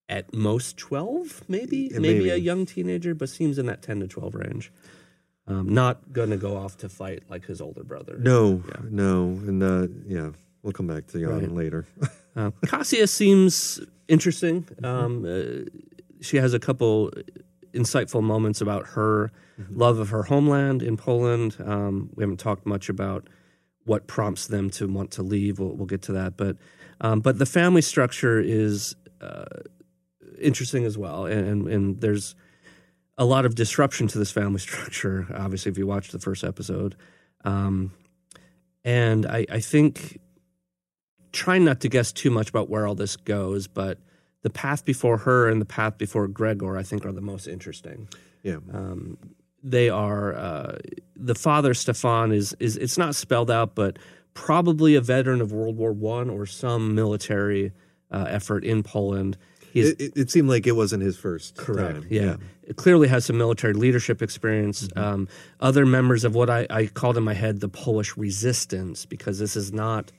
at 0.09 0.35
most 0.35 0.77
12, 0.79 1.43
maybe? 1.49 1.91
Yeah, 1.93 1.99
maybe. 2.01 2.31
a 2.31 2.37
young 2.37 2.67
teenager, 2.67 3.15
but 3.15 3.29
seems 3.29 3.59
in 3.59 3.67
that 3.67 3.83
10 3.83 4.01
to 4.01 4.09
12 4.09 4.35
range. 4.35 4.73
Um, 5.47 5.69
not 5.75 6.13
going 6.13 6.31
to 6.31 6.37
go 6.37 6.57
off 6.57 6.77
to 6.79 6.89
fight 6.89 7.25
like 7.29 7.45
his 7.47 7.61
older 7.61 7.83
brother. 7.85 8.17
No, 8.19 8.63
no, 8.89 9.25
and 9.25 9.63
uh, 9.63 9.89
yeah, 10.07 10.31
we'll 10.63 10.73
come 10.73 10.87
back 10.87 11.09
to 11.09 11.19
Jan 11.21 11.29
Right. 11.29 11.53
later. 11.53 11.87
Uh, 12.35 12.51
Kasia 12.65 13.07
seems 13.07 13.79
interesting. 14.09 14.67
Um, 14.83 15.23
uh, 15.27 15.69
she 16.23 16.39
has 16.39 16.55
a 16.55 16.59
couple 16.59 17.11
insightful 17.73 18.23
moments 18.23 18.61
about 18.61 18.89
her 18.89 19.31
love 19.71 19.99
of 19.99 20.11
her 20.11 20.25
homeland 20.25 20.83
in 20.83 20.97
Poland. 20.97 21.57
Um, 21.65 22.11
we 22.15 22.23
haven't 22.23 22.41
talked 22.41 22.67
much 22.67 22.89
about 22.89 23.29
what 23.85 24.07
prompts 24.07 24.47
them 24.47 24.71
to 24.71 24.87
want 24.87 25.11
to 25.13 25.23
leave. 25.23 25.59
We'll, 25.59 25.75
we'll 25.75 25.87
get 25.87 26.03
to 26.03 26.13
that, 26.13 26.37
but 26.37 26.57
um, 27.01 27.21
but 27.21 27.39
the 27.39 27.47
family 27.47 27.83
structure 27.83 28.41
is 28.41 28.95
uh, 29.21 29.45
interesting 30.41 30.85
as 30.85 30.97
well, 30.97 31.27
and, 31.27 31.47
and 31.47 31.69
and 31.69 32.01
there's 32.01 32.35
a 33.19 33.25
lot 33.25 33.45
of 33.45 33.55
disruption 33.55 34.07
to 34.09 34.19
this 34.19 34.31
family 34.31 34.59
structure. 34.61 35.27
Obviously, 35.35 35.71
if 35.71 35.79
you 35.79 35.87
watch 35.87 36.11
the 36.11 36.19
first 36.19 36.45
episode, 36.45 36.97
um, 37.45 37.93
and 38.85 39.27
I, 39.27 39.47
I 39.51 39.61
think 39.61 40.21
trying 41.33 41.65
not 41.65 41.81
to 41.81 41.89
guess 41.89 42.13
too 42.13 42.31
much 42.31 42.49
about 42.49 42.69
where 42.69 42.87
all 42.87 42.95
this 42.95 43.17
goes, 43.17 43.67
but 43.67 43.99
the 44.43 44.51
path 44.51 44.85
before 44.85 45.19
her 45.19 45.49
and 45.49 45.61
the 45.61 45.67
path 45.67 45.99
before 45.99 46.27
Gregor, 46.29 46.77
I 46.77 46.83
think, 46.83 47.07
are 47.07 47.13
the 47.13 47.21
most 47.21 47.47
interesting. 47.47 48.09
Yeah. 48.43 48.57
Um, 48.73 49.17
they 49.63 49.89
are 49.89 50.35
uh, 50.35 50.79
the 51.15 51.35
father 51.35 51.75
Stefan 51.75 52.33
is 52.33 52.55
is 52.59 52.77
it's 52.77 52.99
not 52.99 53.15
spelled 53.15 53.51
out, 53.51 53.75
but 53.75 53.99
probably 54.35 54.97
a 54.97 55.01
veteran 55.01 55.41
of 55.41 55.53
World 55.53 55.77
War 55.77 55.93
One 55.93 56.29
or 56.29 56.47
some 56.47 56.95
military 56.95 57.73
uh, 58.11 58.27
effort 58.29 58.65
in 58.65 58.83
Poland. 58.83 59.39
It, 59.75 59.99
it, 60.01 60.13
it 60.17 60.31
seemed 60.31 60.51
like 60.51 60.67
it 60.67 60.73
wasn't 60.73 61.03
his 61.03 61.17
first 61.17 61.57
Correct. 61.57 62.03
time. 62.03 62.07
Yeah. 62.11 62.37
It 62.63 62.77
clearly 62.77 63.09
has 63.09 63.25
some 63.25 63.39
military 63.39 63.73
leadership 63.73 64.21
experience. 64.21 64.89
Mm-hmm. 64.89 64.99
Um, 64.99 65.29
other 65.61 65.87
members 65.87 66.25
of 66.25 66.35
what 66.35 66.51
I, 66.51 66.67
I 66.69 66.87
called 66.87 67.17
in 67.17 67.23
my 67.23 67.33
head 67.33 67.61
the 67.61 67.71
Polish 67.71 68.15
resistance, 68.19 69.07
because 69.07 69.39
this 69.39 69.57
is 69.57 69.73
not 69.73 70.13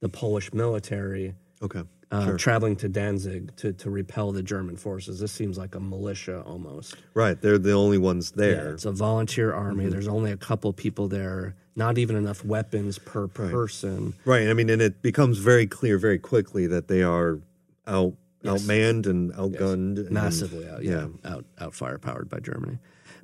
the 0.00 0.10
Polish 0.10 0.52
military 0.52 1.34
Okay. 1.62 1.82
Uh, 2.10 2.24
Sure. 2.24 2.36
traveling 2.38 2.76
to 2.76 2.88
Danzig 2.88 3.54
to, 3.56 3.72
to 3.74 3.90
repel 3.90 4.32
the 4.32 4.42
German 4.42 4.76
forces. 4.76 5.20
This 5.20 5.32
seems 5.32 5.58
like 5.58 5.74
a 5.74 5.80
militia 5.80 6.42
almost. 6.46 6.96
Right. 7.14 7.40
They're 7.40 7.58
the 7.58 7.72
only 7.72 7.98
ones 7.98 8.32
Yeah, 8.36 8.44
there. 8.46 8.74
it's 8.74 8.84
a 8.86 8.92
volunteer 8.92 9.52
army. 9.52 9.84
Mm-hmm. 9.84 9.92
There's 9.92 10.08
only 10.08 10.32
a 10.32 10.36
couple 10.36 10.72
people 10.72 11.08
there, 11.08 11.54
not 11.76 11.98
even 11.98 12.16
enough 12.16 12.44
weapons 12.44 12.98
per 12.98 13.28
person. 13.28 14.14
Right. 14.24 14.48
I 14.48 14.54
mean, 14.54 14.70
and 14.70 14.80
it 14.80 15.02
becomes 15.02 15.38
very 15.38 15.66
clear 15.66 15.98
very 15.98 16.18
quickly 16.18 16.66
that 16.66 16.88
they 16.88 17.02
are 17.02 17.40
out 17.86 18.14
Yes. 18.40 18.62
outmanned 18.62 19.06
and 19.06 19.32
outgunned. 19.34 19.98
and- 19.98 20.10
massively 20.12 20.68
out, 20.68 20.84
yeah, 20.84 21.08
yeah. 21.24 21.30
out 21.32 21.44
out 21.58 21.72
firepowered 21.72 22.28
by 22.28 22.38
Germany. 22.38 22.78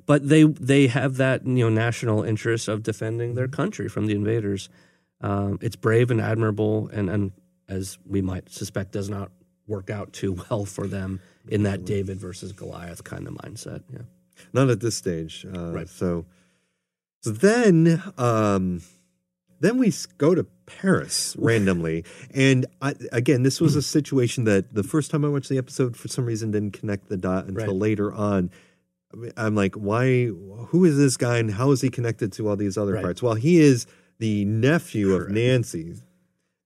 But 0.05 0.27
they 0.27 0.43
they 0.43 0.87
have 0.87 1.15
that 1.17 1.47
you 1.47 1.53
know 1.63 1.69
national 1.69 2.23
interest 2.23 2.67
of 2.67 2.83
defending 2.83 3.35
their 3.35 3.47
country 3.47 3.87
from 3.87 4.07
the 4.07 4.13
invaders. 4.13 4.67
Um, 5.21 5.57
it's 5.61 5.77
brave 5.77 6.11
and 6.11 6.19
admirable, 6.19 6.89
and 6.91 7.09
and 7.09 7.31
as 7.67 7.97
we 8.05 8.21
might 8.21 8.49
suspect, 8.51 8.91
does 8.91 9.09
not 9.09 9.31
work 9.67 9.89
out 9.89 10.13
too 10.13 10.33
well 10.49 10.65
for 10.65 10.87
them 10.87 11.19
in 11.47 11.63
that 11.63 11.85
David 11.85 12.19
versus 12.19 12.51
Goliath 12.51 13.03
kind 13.03 13.27
of 13.27 13.33
mindset. 13.35 13.83
Yeah, 13.91 13.99
Not 14.53 14.69
at 14.69 14.79
this 14.79 14.95
stage. 14.95 15.45
Uh, 15.45 15.71
Right. 15.71 15.89
So, 15.89 16.25
so 17.21 17.31
then, 17.31 18.01
um, 18.17 18.81
then 19.59 19.77
we 19.79 19.91
go 20.19 20.35
to 20.35 20.43
Paris 20.67 21.35
randomly, 21.39 22.03
and 22.33 22.65
I, 22.81 22.93
again, 23.11 23.41
this 23.43 23.59
was 23.61 23.75
a 23.75 23.81
situation 23.81 24.43
that 24.43 24.73
the 24.73 24.83
first 24.83 25.09
time 25.11 25.25
I 25.25 25.29
watched 25.29 25.49
the 25.49 25.57
episode, 25.57 25.95
for 25.97 26.07
some 26.07 26.25
reason, 26.25 26.51
didn't 26.51 26.73
connect 26.73 27.09
the 27.09 27.17
dot 27.17 27.45
until 27.47 27.67
Right. 27.67 27.75
later 27.75 28.13
on. 28.13 28.51
I'm 29.37 29.55
like, 29.55 29.75
why? 29.75 30.25
Who 30.25 30.83
is 30.85 30.97
this 30.97 31.15
guy, 31.17 31.37
and 31.37 31.49
how 31.51 31.71
is 31.71 31.81
he 31.81 31.89
connected 31.89 32.33
to 32.33 32.49
all 32.49 32.55
these 32.57 32.77
other 32.77 32.93
Right. 32.93 33.03
parts? 33.03 33.23
Well, 33.23 33.35
he 33.35 33.59
is 33.59 33.87
the 34.19 34.43
nephew 34.45 35.13
of 35.13 35.19
Correct. 35.21 35.33
Nancy. 35.33 35.95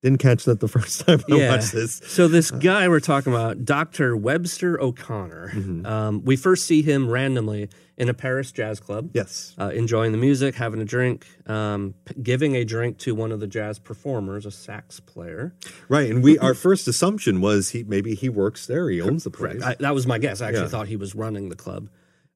Didn't 0.01 0.19
catch 0.19 0.45
that 0.45 0.61
the 0.61 0.67
first 0.69 1.01
time 1.05 1.19
I 1.29 1.35
Yeah. 1.35 1.49
watched 1.49 1.73
this. 1.73 2.01
So 2.07 2.29
this 2.29 2.51
guy 2.51 2.87
we're 2.87 3.01
talking 3.01 3.33
about, 3.33 3.65
Dr. 3.65 4.15
Webster 4.15 4.79
O'Connor, 4.81 5.51
Mm-hmm. 5.53 5.85
um, 5.85 6.23
we 6.23 6.37
first 6.37 6.65
see 6.65 6.81
him 6.81 7.09
randomly 7.09 7.69
in 7.97 8.07
a 8.07 8.13
Paris 8.13 8.53
jazz 8.53 8.79
club. 8.79 9.09
Yes. 9.13 9.53
uh, 9.59 9.71
enjoying 9.73 10.13
the 10.13 10.17
music, 10.17 10.55
having 10.55 10.79
a 10.79 10.85
drink, 10.85 11.27
um, 11.47 11.95
p- 12.05 12.15
giving 12.23 12.55
a 12.55 12.63
drink 12.63 12.97
to 12.99 13.13
one 13.13 13.33
of 13.33 13.41
the 13.41 13.47
jazz 13.47 13.77
performers, 13.77 14.45
a 14.45 14.51
sax 14.51 15.01
player. 15.01 15.53
Right, 15.89 16.09
and 16.09 16.23
we 16.23 16.37
our 16.39 16.53
first 16.53 16.87
assumption 16.87 17.41
was 17.41 17.71
he 17.71 17.83
maybe 17.83 18.15
he 18.15 18.29
works 18.29 18.67
there, 18.67 18.89
he 18.89 19.01
owns 19.01 19.25
the 19.25 19.31
place. 19.31 19.61
I, 19.61 19.75
that 19.81 19.93
was 19.93 20.07
my 20.07 20.17
guess. 20.17 20.39
I 20.39 20.47
actually 20.47 20.63
Yeah. 20.63 20.67
thought 20.69 20.87
he 20.87 20.95
was 20.95 21.13
running 21.13 21.49
the 21.49 21.57
club. 21.57 21.89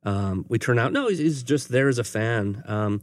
Um, 0.03 0.45
we 0.49 0.59
turn 0.59 0.77
out 0.79 0.91
no, 0.91 1.07
he's, 1.07 1.19
he's 1.19 1.43
just 1.43 1.69
there 1.69 1.87
as 1.87 1.97
a 1.97 2.03
fan. 2.03 2.61
Um, 2.67 3.01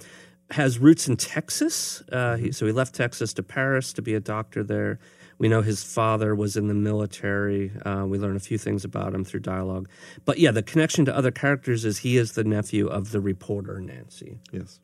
has 0.53 0.79
roots 0.79 1.09
in 1.09 1.17
Texas, 1.17 2.03
uh, 2.13 2.37
he, 2.37 2.53
so 2.53 2.67
he 2.67 2.73
left 2.73 2.95
Texas 2.95 3.33
to 3.35 3.43
Paris 3.43 3.93
to 3.95 4.03
be 4.03 4.15
a 4.15 4.21
doctor 4.21 4.63
there. 4.63 4.99
We 5.39 5.49
know 5.49 5.63
his 5.63 5.83
father 5.83 6.35
was 6.35 6.57
in 6.57 6.69
the 6.69 6.75
military. 6.75 7.73
Uh, 7.85 8.05
we 8.07 8.19
learn 8.19 8.37
a 8.37 8.41
few 8.41 8.59
things 8.59 8.85
about 8.85 9.15
him 9.15 9.25
through 9.25 9.41
dialogue. 9.41 9.89
But 10.27 10.39
yeah, 10.39 10.51
the 10.51 10.63
connection 10.63 11.07
to 11.07 11.17
other 11.17 11.31
characters 11.31 11.85
is 11.87 11.99
he 11.99 12.19
is 12.19 12.33
the 12.33 12.45
nephew 12.45 12.89
of 12.89 13.11
the 13.11 13.21
reporter 13.21 13.81
Nancy, 13.81 14.39
yes. 14.53 14.81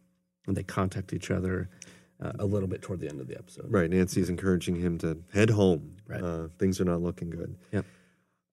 and 0.47 0.57
they 0.57 0.63
contact 0.63 1.13
each 1.13 1.31
other 1.31 1.69
uh, 2.23 2.33
a 2.39 2.47
little 2.47 2.69
bit 2.69 2.81
toward 2.81 3.01
the 3.01 3.09
end 3.09 3.21
of 3.21 3.27
the 3.27 3.37
episode. 3.37 3.67
Right, 3.69 3.91
Nancy's 3.91 4.31
encouraging 4.31 4.77
him 4.77 4.97
to 4.99 5.19
head 5.33 5.51
home. 5.51 5.97
Right. 6.07 6.23
Uh, 6.23 6.49
things 6.59 6.81
are 6.81 6.85
not 6.85 7.03
looking 7.03 7.29
good. 7.29 7.55
Yep. 7.73 7.85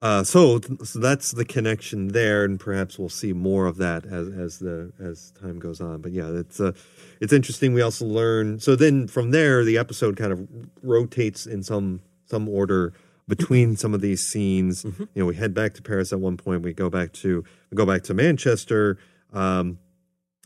Uh, 0.03 0.21
so, 0.21 0.59
so 0.83 0.99
that's 0.99 1.31
the 1.31 1.45
connection 1.45 2.09
there, 2.09 2.43
and 2.43 2.59
perhaps 2.59 2.99
we'll 2.99 3.07
see 3.07 3.31
more 3.31 3.67
of 3.67 3.77
that 3.77 4.05
as 4.05 4.27
as 4.27 4.59
the 4.59 4.91
as 4.99 5.31
time 5.41 5.59
goes 5.59 5.79
on. 5.79 6.01
But 6.01 6.11
yeah, 6.11 6.27
it's 6.29 6.59
uh, 6.59 6.73
it's 7.21 7.31
interesting. 7.31 7.73
We 7.73 7.81
also 7.81 8.05
learn. 8.05 8.59
So 8.59 8.75
then 8.75 9.07
from 9.07 9.31
there, 9.31 9.63
the 9.63 9.77
episode 9.77 10.17
kind 10.17 10.33
of 10.33 10.45
rotates 10.81 11.45
in 11.45 11.63
some 11.63 12.01
some 12.25 12.49
order 12.49 12.91
between 13.29 13.77
some 13.77 13.93
of 13.93 14.01
these 14.01 14.23
scenes. 14.23 14.83
Mm-hmm. 14.83 15.03
You 15.13 15.21
know, 15.21 15.25
we 15.25 15.35
head 15.35 15.53
back 15.53 15.73
to 15.75 15.81
Paris 15.81 16.11
at 16.11 16.19
one 16.19 16.35
point. 16.35 16.63
We 16.63 16.73
go 16.73 16.89
back 16.89 17.13
to 17.13 17.45
we 17.71 17.75
go 17.75 17.85
back 17.85 18.03
to 18.03 18.13
Manchester. 18.13 18.97
Um, 19.31 19.79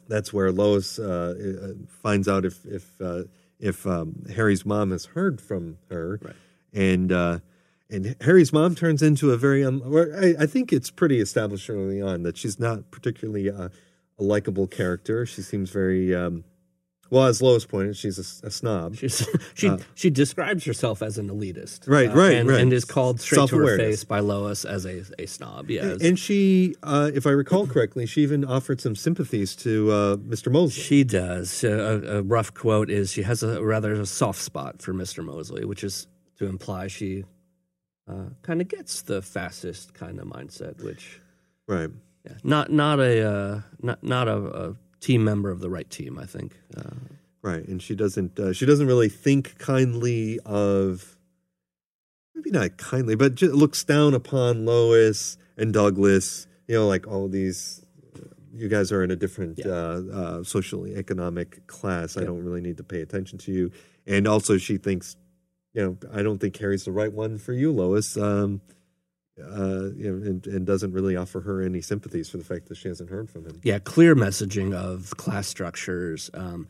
that's 0.07 0.31
where 0.31 0.51
Lois 0.51 0.99
uh, 0.99 1.33
uh, 1.63 1.67
finds 2.03 2.27
out 2.27 2.45
if 2.45 2.63
if 2.63 2.91
uh, 3.01 3.23
if 3.59 3.87
um, 3.87 4.23
Harry's 4.35 4.67
mom 4.67 4.91
has 4.91 5.05
heard 5.05 5.41
from 5.41 5.79
her, 5.89 6.19
Right. 6.21 6.35
and 6.73 7.11
uh, 7.11 7.39
and 7.89 8.15
Harry's 8.21 8.51
mom 8.51 8.75
turns 8.75 9.01
into 9.01 9.31
a 9.31 9.37
very 9.37 9.63
or 9.65 10.13
I, 10.17 10.35
I 10.39 10.45
think 10.45 10.73
it's 10.73 10.91
pretty 10.91 11.19
established 11.19 11.69
early 11.69 12.01
on 12.01 12.23
that 12.23 12.37
she's 12.37 12.59
not 12.59 12.91
particularly 12.91 13.49
uh, 13.49 13.69
a 14.19 14.23
likable 14.23 14.67
character. 14.67 15.25
She 15.25 15.41
seems 15.41 15.69
very 15.69 16.13
um, 16.15 16.43
well, 17.09 17.25
as 17.27 17.41
Lois 17.41 17.65
pointed, 17.65 17.95
she's 17.95 18.17
a 18.43 18.51
snob. 18.51 18.95
She's, 18.97 19.25
she 19.53 19.71
she 19.95 20.09
describes 20.09 20.65
herself 20.65 21.01
as 21.01 21.17
an 21.17 21.29
elitist, 21.29 21.87
Uh, 21.87 21.91
Right, 21.91 22.13
right, 22.13 22.33
and, 22.33 22.49
right. 22.49 22.59
and 22.59 22.73
is 22.73 22.83
called 22.83 23.21
straight 23.21 23.47
to 23.47 23.57
her 23.57 23.77
face 23.77 24.03
by 24.03 24.19
Lois 24.19 24.65
as 24.65 24.85
a, 24.85 25.03
a 25.17 25.25
snob. 25.25 25.69
Yeah, 25.69 25.95
And 26.01 26.19
she, 26.19 26.75
uh, 26.83 27.09
if 27.13 27.25
I 27.25 27.29
recall 27.29 27.65
correctly, 27.65 28.05
she 28.05 28.23
even 28.23 28.43
offered 28.43 28.81
some 28.81 28.95
sympathies 28.95 29.55
to 29.57 29.89
uh, 29.91 30.15
Mr. 30.17 30.51
Mosley. 30.51 30.83
she 30.83 31.03
does. 31.05 31.63
A, 31.63 32.17
a 32.17 32.21
rough 32.23 32.53
quote 32.53 32.89
is 32.89 33.11
she 33.13 33.21
has 33.23 33.41
a 33.41 33.63
rather 33.63 33.93
a 33.93 34.05
soft 34.05 34.41
spot 34.41 34.81
for 34.81 34.91
Mister 34.91 35.23
Mosley, 35.23 35.63
which 35.63 35.85
is 35.85 36.07
to 36.39 36.45
imply 36.45 36.87
she 36.87 37.23
uh, 38.07 38.29
kind 38.41 38.61
of 38.61 38.67
gets 38.67 39.01
the 39.01 39.21
fascist 39.21 39.93
kind 39.93 40.19
of 40.19 40.27
mindset, 40.27 40.83
which 40.83 41.19
Right. 41.67 41.89
yeah, 42.25 42.33
not 42.43 42.71
not 42.71 42.99
a 42.99 43.27
uh, 43.29 43.61
not 43.81 44.01
not 44.03 44.27
a, 44.27 44.37
a 44.69 44.75
team 44.99 45.23
member 45.23 45.49
of 45.51 45.59
the 45.59 45.69
right 45.69 45.89
team. 45.89 46.17
I 46.19 46.25
think. 46.25 46.53
Uh, 46.75 46.91
Right, 47.43 47.65
and 47.67 47.81
she 47.81 47.95
doesn't. 47.95 48.37
Uh, 48.37 48.51
she 48.51 48.65
doesn't 48.65 48.87
really 48.87 49.07
think 49.09 49.57
kindly 49.57 50.39
of. 50.43 51.15
Maybe 52.35 52.51
not 52.51 52.77
kindly, 52.77 53.15
but 53.15 53.35
just 53.35 53.53
looks 53.53 53.83
down 53.83 54.13
upon 54.13 54.65
Lois 54.65 55.37
and 55.55 55.71
Douglas. 55.73 56.47
You 56.67 56.75
know, 56.75 56.87
like 56.87 57.07
all 57.07 57.27
these. 57.29 57.83
You 58.53 58.67
guys 58.67 58.91
are 58.91 59.03
in 59.03 59.11
a 59.11 59.15
different 59.15 59.59
Yeah. 59.59 59.67
uh, 59.67 60.01
uh, 60.11 60.43
socially 60.43 60.95
economic 60.95 61.65
class. 61.67 62.17
I 62.17 62.23
don't 62.23 62.43
really 62.43 62.61
need 62.61 62.77
to 62.77 62.83
pay 62.83 63.01
attention 63.01 63.37
to 63.39 63.51
you. 63.51 63.71
And 64.07 64.27
also, 64.27 64.57
she 64.57 64.77
thinks, 64.77 65.15
you 65.73 65.83
know, 65.83 65.97
I 66.13 66.23
don't 66.23 66.39
think 66.39 66.57
Harry's 66.57 66.85
the 66.85 66.91
right 66.91 67.11
one 67.11 67.37
for 67.37 67.53
you, 67.53 67.71
Lois. 67.71 68.17
Um, 68.17 68.61
uh, 69.39 69.91
you 69.95 70.11
know, 70.11 70.25
and, 70.27 70.47
and 70.47 70.65
doesn't 70.65 70.91
really 70.93 71.15
offer 71.15 71.41
her 71.41 71.61
any 71.61 71.81
sympathies 71.81 72.27
for 72.29 72.37
the 72.37 72.43
fact 72.43 72.67
that 72.69 72.75
she 72.75 72.87
hasn't 72.87 73.09
heard 73.09 73.29
from 73.29 73.45
him. 73.45 73.59
yeah, 73.63 73.77
clear 73.77 74.15
messaging 74.15 74.73
of 74.73 75.15
class 75.17 75.47
structures. 75.47 76.31
Um, 76.33 76.67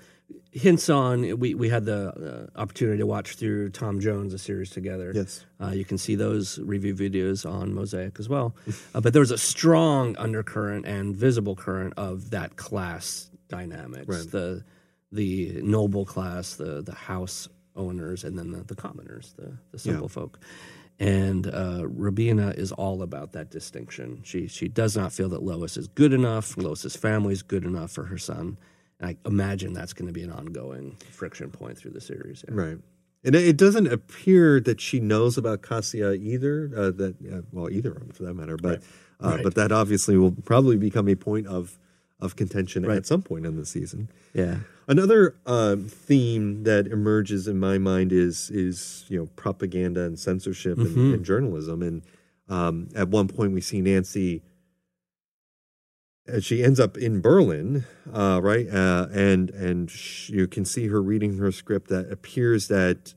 hints 0.52 0.90
on 0.90 1.40
we 1.40 1.54
we 1.54 1.70
had 1.70 1.86
the 1.86 2.50
uh, 2.56 2.60
opportunity 2.60 2.98
to 2.98 3.06
watch 3.06 3.36
through 3.36 3.70
Tom 3.70 4.00
Jones 4.02 4.34
a 4.34 4.38
series 4.38 4.70
together. 4.70 5.12
Yes. 5.16 5.46
Uh, 5.62 5.70
you 5.70 5.86
can 5.86 5.98
see 5.98 6.16
those 6.16 6.60
review 6.60 6.94
videos 6.94 7.50
on 7.50 7.74
Mosaic 7.74 8.20
as 8.20 8.28
well. 8.28 8.56
Uh, 8.94 9.02
but 9.02 9.14
there 9.14 9.20
was 9.20 9.32
a 9.32 9.38
strong 9.38 10.16
undercurrent 10.18 10.86
and 10.86 11.16
visible 11.16 11.56
current 11.56 11.94
of 11.98 12.32
that 12.32 12.56
class 12.56 13.30
dynamics. 13.48 14.08
Right. 14.08 14.32
The 14.32 14.64
the 15.12 15.62
noble 15.62 16.06
class, 16.06 16.56
the 16.56 16.82
the 16.82 16.96
house 16.96 17.48
owners, 17.78 18.24
and 18.24 18.38
then 18.38 18.52
the, 18.52 18.64
the 18.64 18.76
commoners, 18.76 19.34
the, 19.38 19.58
the 19.72 19.80
simple 19.80 20.10
folk. 20.10 20.40
And 21.00 21.48
uh, 21.48 21.88
Robina 21.88 22.50
is 22.58 22.72
all 22.72 23.04
about 23.04 23.32
that 23.34 23.52
distinction. 23.52 24.22
She 24.24 24.48
she 24.48 24.68
does 24.68 24.98
not 24.98 25.14
feel 25.14 25.30
that 25.30 25.44
Lois 25.44 25.78
is 25.78 25.88
good 25.88 26.12
enough. 26.12 26.58
Lois's 26.58 26.96
family 26.96 27.34
is 27.34 27.44
good 27.44 27.64
enough 27.64 27.92
for 27.92 28.06
her 28.06 28.18
son. 28.18 28.58
And 29.00 29.10
I 29.12 29.18
imagine 29.28 29.74
that's 29.74 29.94
going 29.94 30.08
to 30.08 30.14
be 30.14 30.24
an 30.24 30.32
ongoing 30.32 30.98
friction 31.12 31.52
point 31.52 31.78
through 31.78 31.92
the 31.92 32.02
series. 32.02 32.44
yeah. 32.48 32.56
Right. 32.56 32.78
And 33.24 33.36
it 33.36 33.58
doesn't 33.58 33.88
appear 33.88 34.60
that 34.62 34.80
she 34.80 35.00
knows 35.00 35.38
about 35.38 35.62
Kasia 35.62 36.14
either. 36.14 36.72
Uh, 36.76 36.92
that 36.92 37.16
uh, 37.32 37.42
well, 37.52 37.70
either 37.70 37.92
of 37.92 38.00
them 38.00 38.10
for 38.10 38.24
that 38.24 38.34
matter. 38.34 38.58
But 38.58 38.82
Uh, 39.24 39.30
Right. 39.30 39.44
But 39.44 39.56
that 39.56 39.72
obviously 39.72 40.16
will 40.18 40.32
probably 40.32 40.78
become 40.78 41.08
a 41.08 41.16
point 41.16 41.48
of 41.48 41.80
of 42.20 42.36
contention 42.36 42.84
Right. 42.86 42.98
at 42.98 43.06
some 43.06 43.22
point 43.22 43.46
in 43.46 43.58
the 43.58 43.66
season. 43.66 44.10
Yeah. 44.34 44.60
Another 44.88 45.36
um, 45.46 45.88
theme 45.88 46.64
that 46.64 46.88
emerges 46.88 47.48
in 47.48 47.60
my 47.60 47.78
mind 47.78 48.12
is 48.12 48.50
is 48.50 49.06
you 49.10 49.20
know 49.20 49.28
propaganda 49.36 50.02
and 50.04 50.18
censorship 50.18 50.78
and, 50.78 50.88
Mhm. 50.96 51.14
and 51.16 51.26
journalism. 51.26 51.82
And 51.84 52.02
um, 52.50 52.88
at 52.96 53.10
one 53.10 53.28
point, 53.28 53.52
we 53.52 53.62
see 53.62 53.82
Nancy. 53.82 54.42
uh, 56.32 56.40
She 56.40 56.64
ends 56.64 56.80
up 56.80 56.98
in 56.98 57.22
Berlin, 57.22 57.84
uh, 58.14 58.40
right? 58.42 58.68
Uh, 58.68 59.08
and 59.12 59.50
and 59.52 59.92
sh- 59.92 60.30
you 60.30 60.48
can 60.48 60.66
see 60.66 60.88
her 60.88 61.02
reading 61.02 61.38
her 61.38 61.52
script 61.52 61.90
that 61.90 62.10
appears 62.12 62.68
that 62.70 63.14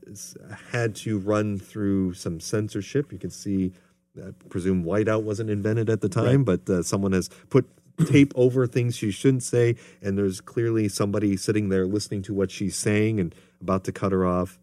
had 0.72 0.94
to 0.96 1.18
run 1.18 1.58
through 1.58 2.14
some 2.14 2.38
censorship. 2.40 3.12
You 3.12 3.18
can 3.18 3.30
see, 3.30 3.72
I 4.20 4.32
presume 4.48 4.84
whiteout 4.84 5.22
wasn't 5.22 5.50
invented 5.50 5.88
at 5.88 6.00
the 6.02 6.08
time, 6.08 6.44
but 6.44 6.68
uh, 6.68 6.82
someone 6.82 7.12
has 7.12 7.30
put 7.48 7.66
tape 8.06 8.32
over 8.36 8.66
things 8.66 8.96
she 8.96 9.10
shouldn't 9.10 9.42
say, 9.42 9.76
and 10.02 10.16
there's 10.16 10.40
clearly 10.40 10.88
somebody 10.88 11.36
sitting 11.36 11.68
there 11.68 11.86
listening 11.86 12.22
to 12.22 12.34
what 12.34 12.50
she's 12.50 12.76
saying 12.76 13.20
and 13.20 13.34
about 13.60 13.84
to 13.84 13.92
cut 13.92 14.12
her 14.12 14.26
off. 14.26 14.58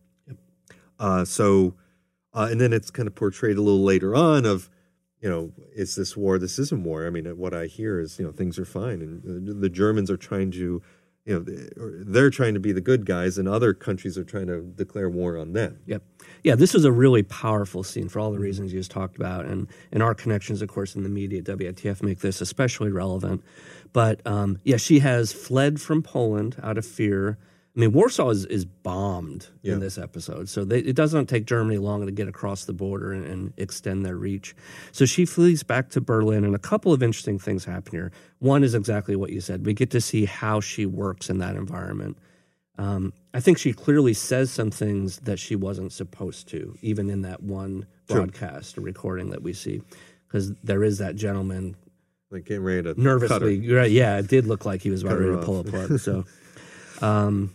Uh, 1.00 1.24
so, 1.24 1.76
uh, 2.34 2.48
and 2.50 2.60
then 2.60 2.74
it's 2.74 2.90
kind 2.92 3.08
of 3.08 3.16
portrayed 3.16 3.58
a 3.58 3.62
little 3.62 3.84
later 3.84 4.16
on 4.16 4.46
of, 4.46 4.70
you 5.22 5.30
know, 5.30 5.52
is 5.76 5.96
this 5.96 6.16
war? 6.16 6.38
This 6.38 6.60
isn't 6.60 6.84
war. 6.84 7.08
I 7.08 7.10
mean, 7.10 7.26
what 7.38 7.54
I 7.54 7.66
hear 7.66 8.00
is, 8.00 8.20
you 8.20 8.26
know, 8.26 8.32
things 8.32 8.60
are 8.60 8.66
fine, 8.66 9.02
and 9.02 9.62
the 9.62 9.70
Germans 9.70 10.12
are 10.12 10.18
trying 10.18 10.52
to, 10.52 10.82
you 11.28 11.38
know, 11.38 12.04
they're 12.06 12.30
trying 12.30 12.54
to 12.54 12.60
be 12.60 12.72
the 12.72 12.80
good 12.80 13.06
guys, 13.06 13.38
and 13.38 13.50
other 13.50 13.74
countries 13.74 14.18
are 14.18 14.24
trying 14.24 14.48
to 14.48 14.62
declare 14.62 15.10
war 15.10 15.38
on 15.38 15.52
them. 15.52 15.78
Yep. 15.86 16.02
Yeah, 16.44 16.56
this 16.56 16.74
was 16.74 16.86
a 16.86 16.92
really 16.92 17.22
powerful 17.22 17.84
scene 17.84 18.08
for 18.08 18.20
all 18.20 18.32
the 18.32 18.40
reasons 18.40 18.72
you 18.72 18.80
just 18.80 18.92
talked 18.92 19.18
about, 19.18 19.46
and 19.46 19.68
and 19.92 20.02
our 20.02 20.16
connections, 20.16 20.62
of 20.62 20.70
course, 20.70 20.96
in 20.96 21.04
the 21.04 21.10
media 21.10 21.40
at 21.40 21.46
WITF 21.46 22.02
make 22.02 22.20
this 22.20 22.40
especially 22.40 22.92
relevant. 22.92 23.44
But 23.92 24.26
um, 24.26 24.60
yeah, 24.64 24.78
she 24.78 25.00
has 25.00 25.34
fled 25.34 25.82
from 25.82 26.02
Poland 26.02 26.56
out 26.64 26.78
of 26.78 26.86
fear. 26.86 27.38
I 27.78 27.80
mean, 27.80 27.92
Warsaw 27.92 28.30
is, 28.32 28.44
is 28.46 28.66
bombed 28.66 29.48
Yeah. 29.62 29.74
in 29.74 29.80
this 29.80 30.00
episode, 30.00 30.50
so 30.50 30.66
they, 30.66 30.80
it 30.80 30.96
doesn't 30.96 31.28
take 31.28 31.46
Germany 31.46 31.78
long 31.78 32.04
to 32.08 32.12
get 32.12 32.28
across 32.28 32.66
the 32.66 32.74
border 32.74 33.12
and, 33.14 33.24
and 33.24 33.54
extend 33.58 34.04
their 34.04 34.16
reach. 34.18 34.56
So 34.92 35.06
she 35.06 35.26
flees 35.26 35.62
back 35.62 35.90
to 35.92 36.02
Berlin, 36.02 36.44
and 36.44 36.56
a 36.56 36.60
couple 36.60 36.92
of 36.92 37.04
interesting 37.04 37.38
things 37.38 37.66
happen 37.66 37.92
here. 37.92 38.12
One 38.40 38.64
is 38.64 38.74
exactly 38.74 39.16
what 39.16 39.32
you 39.32 39.42
said. 39.42 39.64
We 39.64 39.76
get 39.76 39.92
to 39.92 40.02
see 40.02 40.26
how 40.26 40.60
she 40.60 40.88
works 40.88 41.30
in 41.30 41.38
that 41.38 41.56
environment. 41.56 42.18
Um, 42.80 43.14
I 43.34 43.42
think 43.42 43.60
she 43.60 43.74
clearly 43.74 44.14
says 44.16 44.50
some 44.50 44.72
things 44.72 45.18
that 45.20 45.38
she 45.38 45.56
wasn't 45.56 45.92
supposed 45.94 46.48
to, 46.50 46.76
even 46.82 47.12
in 47.12 47.22
that 47.22 47.44
one 47.44 47.86
True. 48.08 48.22
broadcast 48.22 48.80
or 48.80 48.82
recording 48.82 49.30
that 49.30 49.44
we 49.44 49.54
see, 49.54 49.84
because 50.28 50.52
there 50.64 50.84
is 50.84 50.98
that 50.98 51.16
gentleman 51.16 51.76
Like 52.32 52.46
getting 52.46 52.64
ready 52.64 52.82
to 52.92 53.00
nervously. 53.00 53.72
Right, 53.72 53.92
yeah, 53.92 54.18
it 54.18 54.28
did 54.28 54.48
look 54.48 54.66
like 54.66 54.82
he 54.82 54.90
was 54.90 55.04
about 55.04 55.20
ready 55.20 55.32
to 55.34 55.44
pull 55.44 55.60
off. 55.60 55.68
apart. 55.68 56.00
So, 56.02 56.26
um, 57.02 57.54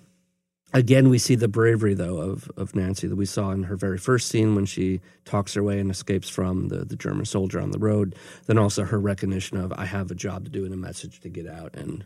again, 0.72 1.08
we 1.08 1.18
see 1.18 1.34
the 1.34 1.48
bravery 1.48 1.94
though 1.94 2.18
of 2.18 2.50
of 2.56 2.74
Nancy 2.74 3.06
that 3.06 3.16
we 3.16 3.26
saw 3.26 3.50
in 3.50 3.64
her 3.64 3.76
very 3.76 3.98
first 3.98 4.28
scene 4.28 4.54
when 4.54 4.66
she 4.66 5.00
talks 5.24 5.54
her 5.54 5.62
way 5.62 5.78
and 5.78 5.90
escapes 5.90 6.28
from 6.28 6.68
the 6.68 6.84
the 6.84 6.96
German 6.96 7.24
soldier 7.24 7.60
on 7.60 7.70
the 7.70 7.78
road. 7.78 8.14
Then 8.46 8.58
also 8.58 8.84
her 8.84 8.98
recognition 8.98 9.56
of 9.58 9.72
I 9.72 9.84
have 9.84 10.10
a 10.10 10.14
job 10.14 10.44
to 10.44 10.50
do 10.50 10.64
and 10.64 10.74
a 10.74 10.76
message 10.76 11.20
to 11.20 11.28
get 11.28 11.46
out, 11.46 11.74
and 11.74 12.04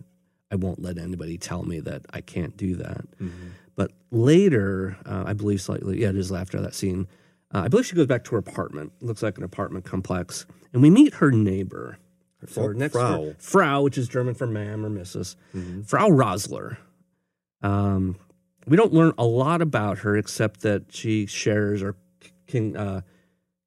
I 0.50 0.56
won't 0.56 0.82
let 0.82 0.99
anybody 0.99 1.38
tell 1.38 1.62
me 1.62 1.80
that 1.80 2.06
I 2.11 2.20
can't 2.20 2.56
do 2.56 2.76
that. 2.76 3.04
Mm-hmm. 3.20 3.49
But 3.75 3.92
later, 4.11 4.96
uh, 5.04 5.25
I 5.26 5.32
believe 5.35 5.61
slightly, 5.61 6.00
yeah, 6.00 6.08
it 6.08 6.16
is 6.16 6.32
after 6.32 6.61
that 6.61 6.75
scene. 6.75 7.08
Uh, 7.54 7.62
I 7.64 7.68
believe 7.68 7.87
she 7.87 7.94
goes 7.94 8.06
back 8.06 8.25
to 8.25 8.30
her 8.32 8.38
apartment. 8.38 8.92
looks 9.00 9.23
like 9.23 9.38
an 9.38 9.45
apartment 9.45 9.84
complex, 9.84 10.47
and 10.73 10.82
we 10.82 10.90
meet 10.90 11.14
her 11.14 11.30
neighbor. 11.30 11.99
Next 12.75 12.93
Frau. 12.93 13.34
Frau, 13.38 13.82
which 13.82 13.99
is 13.99 14.08
German 14.08 14.34
for 14.34 14.47
ma'am 14.47 14.84
or 14.84 14.90
missus. 14.90 15.36
Frau 15.84 16.08
Rosler. 16.10 16.76
Um, 17.62 18.17
we 18.66 18.76
don't 18.76 18.92
learn 18.92 19.12
a 19.18 19.24
lot 19.24 19.62
about 19.62 19.98
her 19.98 20.16
except 20.16 20.60
that 20.62 20.92
she 20.92 21.26
shares 21.26 21.82
or 21.82 21.96
can, 22.46 22.76
uh, 22.76 23.00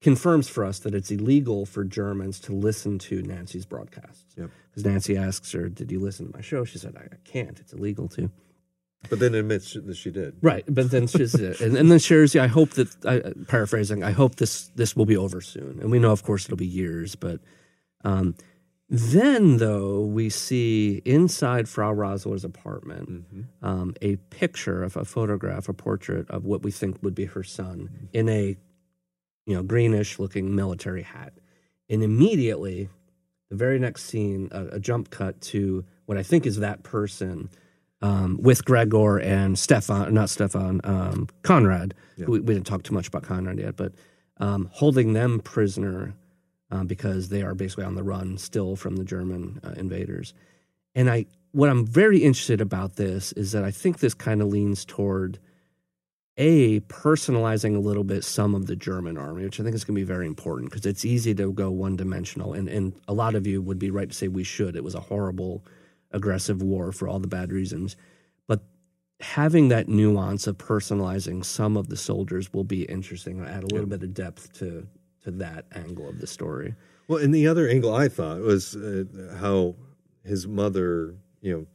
confirms 0.02 0.48
for 0.48 0.64
us 0.64 0.80
that 0.80 0.94
it's 0.94 1.12
illegal 1.12 1.66
for 1.66 1.84
Germans 1.84 2.40
to 2.42 2.54
listen 2.54 3.00
to 3.00 3.22
Nancy's 3.22 3.66
broadcasts. 3.66 4.36
Yep. 4.38 4.50
Because 4.70 4.86
Nancy 4.86 5.18
asks 5.18 5.52
her, 5.52 5.68
"Did 5.70 5.92
you 5.92 6.00
listen 6.00 6.28
to 6.28 6.36
my 6.36 6.42
show?" 6.42 6.64
She 6.64 6.78
said, 6.78 6.96
"I, 6.96 7.14
I 7.14 7.18
can't. 7.24 7.60
It's 7.60 7.74
illegal 7.74 8.08
to." 8.10 8.32
But 9.10 9.20
then 9.20 9.34
admits 9.34 9.74
that 9.74 9.96
she 9.96 10.12
did. 10.12 10.36
Right, 10.42 10.66
but 10.68 10.92
then 10.92 11.08
she's 11.08 11.34
and, 11.62 11.78
and 11.78 11.90
then 11.90 12.00
shares. 12.00 12.36
Yeah, 12.36 12.44
I 12.44 12.48
hope 12.48 12.72
that 12.72 13.06
I, 13.06 13.34
paraphrasing. 13.48 14.04
I 14.04 14.12
hope 14.12 14.36
this 14.36 14.70
this 14.76 14.96
will 14.96 15.06
be 15.06 15.18
over 15.18 15.42
soon, 15.42 15.80
and 15.82 15.90
we 15.92 16.00
know, 16.00 16.12
of 16.12 16.24
course, 16.24 16.46
it'll 16.46 16.58
be 16.58 16.66
years. 16.66 17.16
But 17.16 17.40
um, 18.04 18.36
then, 18.90 19.58
though, 19.58 20.02
we 20.02 20.30
see 20.30 21.04
inside 21.06 21.70
Frau 21.70 21.94
Rosler's 21.94 22.44
apartment 22.44 23.26
um, 23.62 23.94
a 24.02 24.16
picture 24.16 24.84
of 24.84 24.98
a 24.98 25.06
photograph, 25.06 25.70
a 25.70 25.74
portrait 25.74 26.28
of 26.32 26.44
what 26.44 26.64
we 26.64 26.72
think 26.72 26.98
would 27.04 27.14
be 27.14 27.26
her 27.26 27.44
son 27.44 28.10
in 28.14 28.28
a 28.28 28.58
you 29.46 29.56
know 29.56 29.62
greenish 29.62 30.18
looking 30.18 30.56
military 30.56 31.04
hat, 31.04 31.34
and 31.88 32.02
immediately, 32.02 32.90
the 33.50 33.56
very 33.56 33.78
next 33.78 34.06
scene, 34.06 34.50
a, 34.52 34.66
a 34.68 34.80
jump 34.80 35.12
cut 35.12 35.40
to 35.42 35.86
what 36.08 36.18
I 36.18 36.24
think 36.24 36.48
is 36.48 36.58
that 36.58 36.82
person 36.82 37.50
um, 38.02 38.40
with 38.42 38.66
Gregor 38.66 39.20
and 39.20 39.58
Stefan, 39.58 40.14
not 40.16 40.32
Stefan, 40.32 40.82
um, 40.84 41.28
Conrad. 41.44 41.94
We, 42.18 42.40
we 42.40 42.54
didn't 42.56 42.66
talk 42.66 42.84
too 42.84 42.94
much 42.96 43.08
about 43.08 43.22
Conrad 43.24 43.60
yet, 43.60 43.76
but 43.76 43.94
um, 44.38 44.70
holding 44.72 45.14
them 45.14 45.40
prisoner 45.40 46.16
um, 46.72 46.88
because 46.88 47.30
they 47.30 47.42
are 47.42 47.56
basically 47.56 47.86
on 47.86 47.96
the 47.96 48.04
run 48.04 48.38
still 48.38 48.76
from 48.76 48.96
the 48.96 49.04
German 49.04 49.60
uh, 49.64 49.72
invaders. 49.72 50.34
And 50.96 51.10
I, 51.10 51.26
what 51.52 51.70
I'm 51.70 51.86
very 51.86 52.20
interested 52.20 52.62
about 52.62 52.96
this 52.96 53.32
is 53.34 53.52
that 53.52 53.64
I 53.64 53.72
think 53.72 54.00
this 54.00 54.14
kind 54.14 54.42
of 54.42 54.50
leans 54.50 54.86
toward 54.86 55.40
a 56.40 56.80
personalizing 56.82 57.76
a 57.76 57.80
little 57.80 58.06
bit 58.06 58.24
some 58.24 58.56
of 58.56 58.66
the 58.66 58.76
German 58.76 59.18
army, 59.18 59.44
which 59.44 59.60
I 59.60 59.64
think 59.64 59.76
is 59.76 59.84
going 59.84 59.96
to 59.96 60.00
be 60.00 60.06
very 60.06 60.26
important 60.26 60.72
because 60.72 60.86
it's 60.86 61.04
easy 61.04 61.36
to 61.36 61.52
go 61.52 61.70
one 61.70 61.98
dimensional, 61.98 62.54
and 62.54 62.70
and 62.70 62.94
a 63.10 63.14
lot 63.14 63.36
of 63.36 63.46
you 63.46 63.62
would 63.62 63.78
be 63.78 63.92
right 63.92 64.10
to 64.10 64.16
say 64.16 64.30
we 64.30 64.46
should. 64.46 64.78
It 64.78 64.84
was 64.84 64.96
a 64.96 65.02
horrible, 65.02 65.66
aggressive 66.12 66.62
war 66.62 66.94
for 66.94 67.10
all 67.10 67.20
the 67.20 67.28
bad 67.28 67.52
reasons, 67.52 67.98
but 68.48 68.62
having 69.20 69.68
that 69.68 69.90
nuance 69.90 70.48
of 70.48 70.58
personalizing 70.58 71.44
some 71.44 71.76
of 71.76 71.90
the 71.90 71.98
soldiers 71.98 72.54
will 72.54 72.64
be 72.64 72.84
interesting. 72.84 73.44
Add 73.44 73.64
a 73.64 73.68
little 73.68 73.90
bit 73.90 74.02
of 74.02 74.14
depth 74.14 74.54
to 74.60 74.88
to 75.24 75.32
that 75.32 75.66
angle 75.74 76.08
of 76.10 76.20
the 76.20 76.28
story. 76.28 76.76
Well, 77.08 77.22
and 77.24 77.34
the 77.34 77.48
other 77.48 77.68
angle 77.68 77.94
I 77.94 78.08
thought 78.08 78.40
was 78.42 78.76
uh, 78.76 79.06
how 79.40 79.76
his 80.24 80.48
mother, 80.48 81.16
you 81.42 81.54
know, 81.54 81.66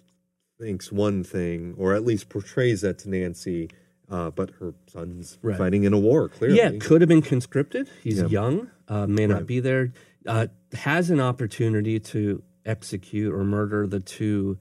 thinks 0.59 0.93
one 0.93 1.25
thing, 1.25 1.75
or 1.77 1.95
at 1.95 2.05
least 2.05 2.29
portrays 2.29 2.83
that 2.83 2.99
to 3.01 3.11
Nancy, 3.11 3.69
uh, 4.09 4.31
but 4.31 4.51
her 4.61 4.75
son's 4.87 5.39
Right. 5.43 5.57
fighting 5.59 5.85
in 5.85 5.93
a 5.93 5.99
war. 5.99 6.29
Clearly, 6.29 6.57
Yeah, 6.59 6.73
could 6.79 7.01
have 7.01 7.09
been 7.09 7.23
conscripted. 7.23 7.89
He's 8.03 8.19
Yeah. 8.21 8.27
young, 8.29 8.71
uh, 8.89 9.07
may 9.07 9.27
not 9.27 9.39
Right. 9.39 9.47
be 9.47 9.61
there. 9.61 9.93
Uh, 10.27 10.47
has 10.73 11.11
an 11.11 11.21
opportunity 11.21 11.99
to 11.99 12.43
execute 12.65 13.35
or 13.35 13.45
murder 13.45 13.87
the 13.87 14.01
two 14.01 14.57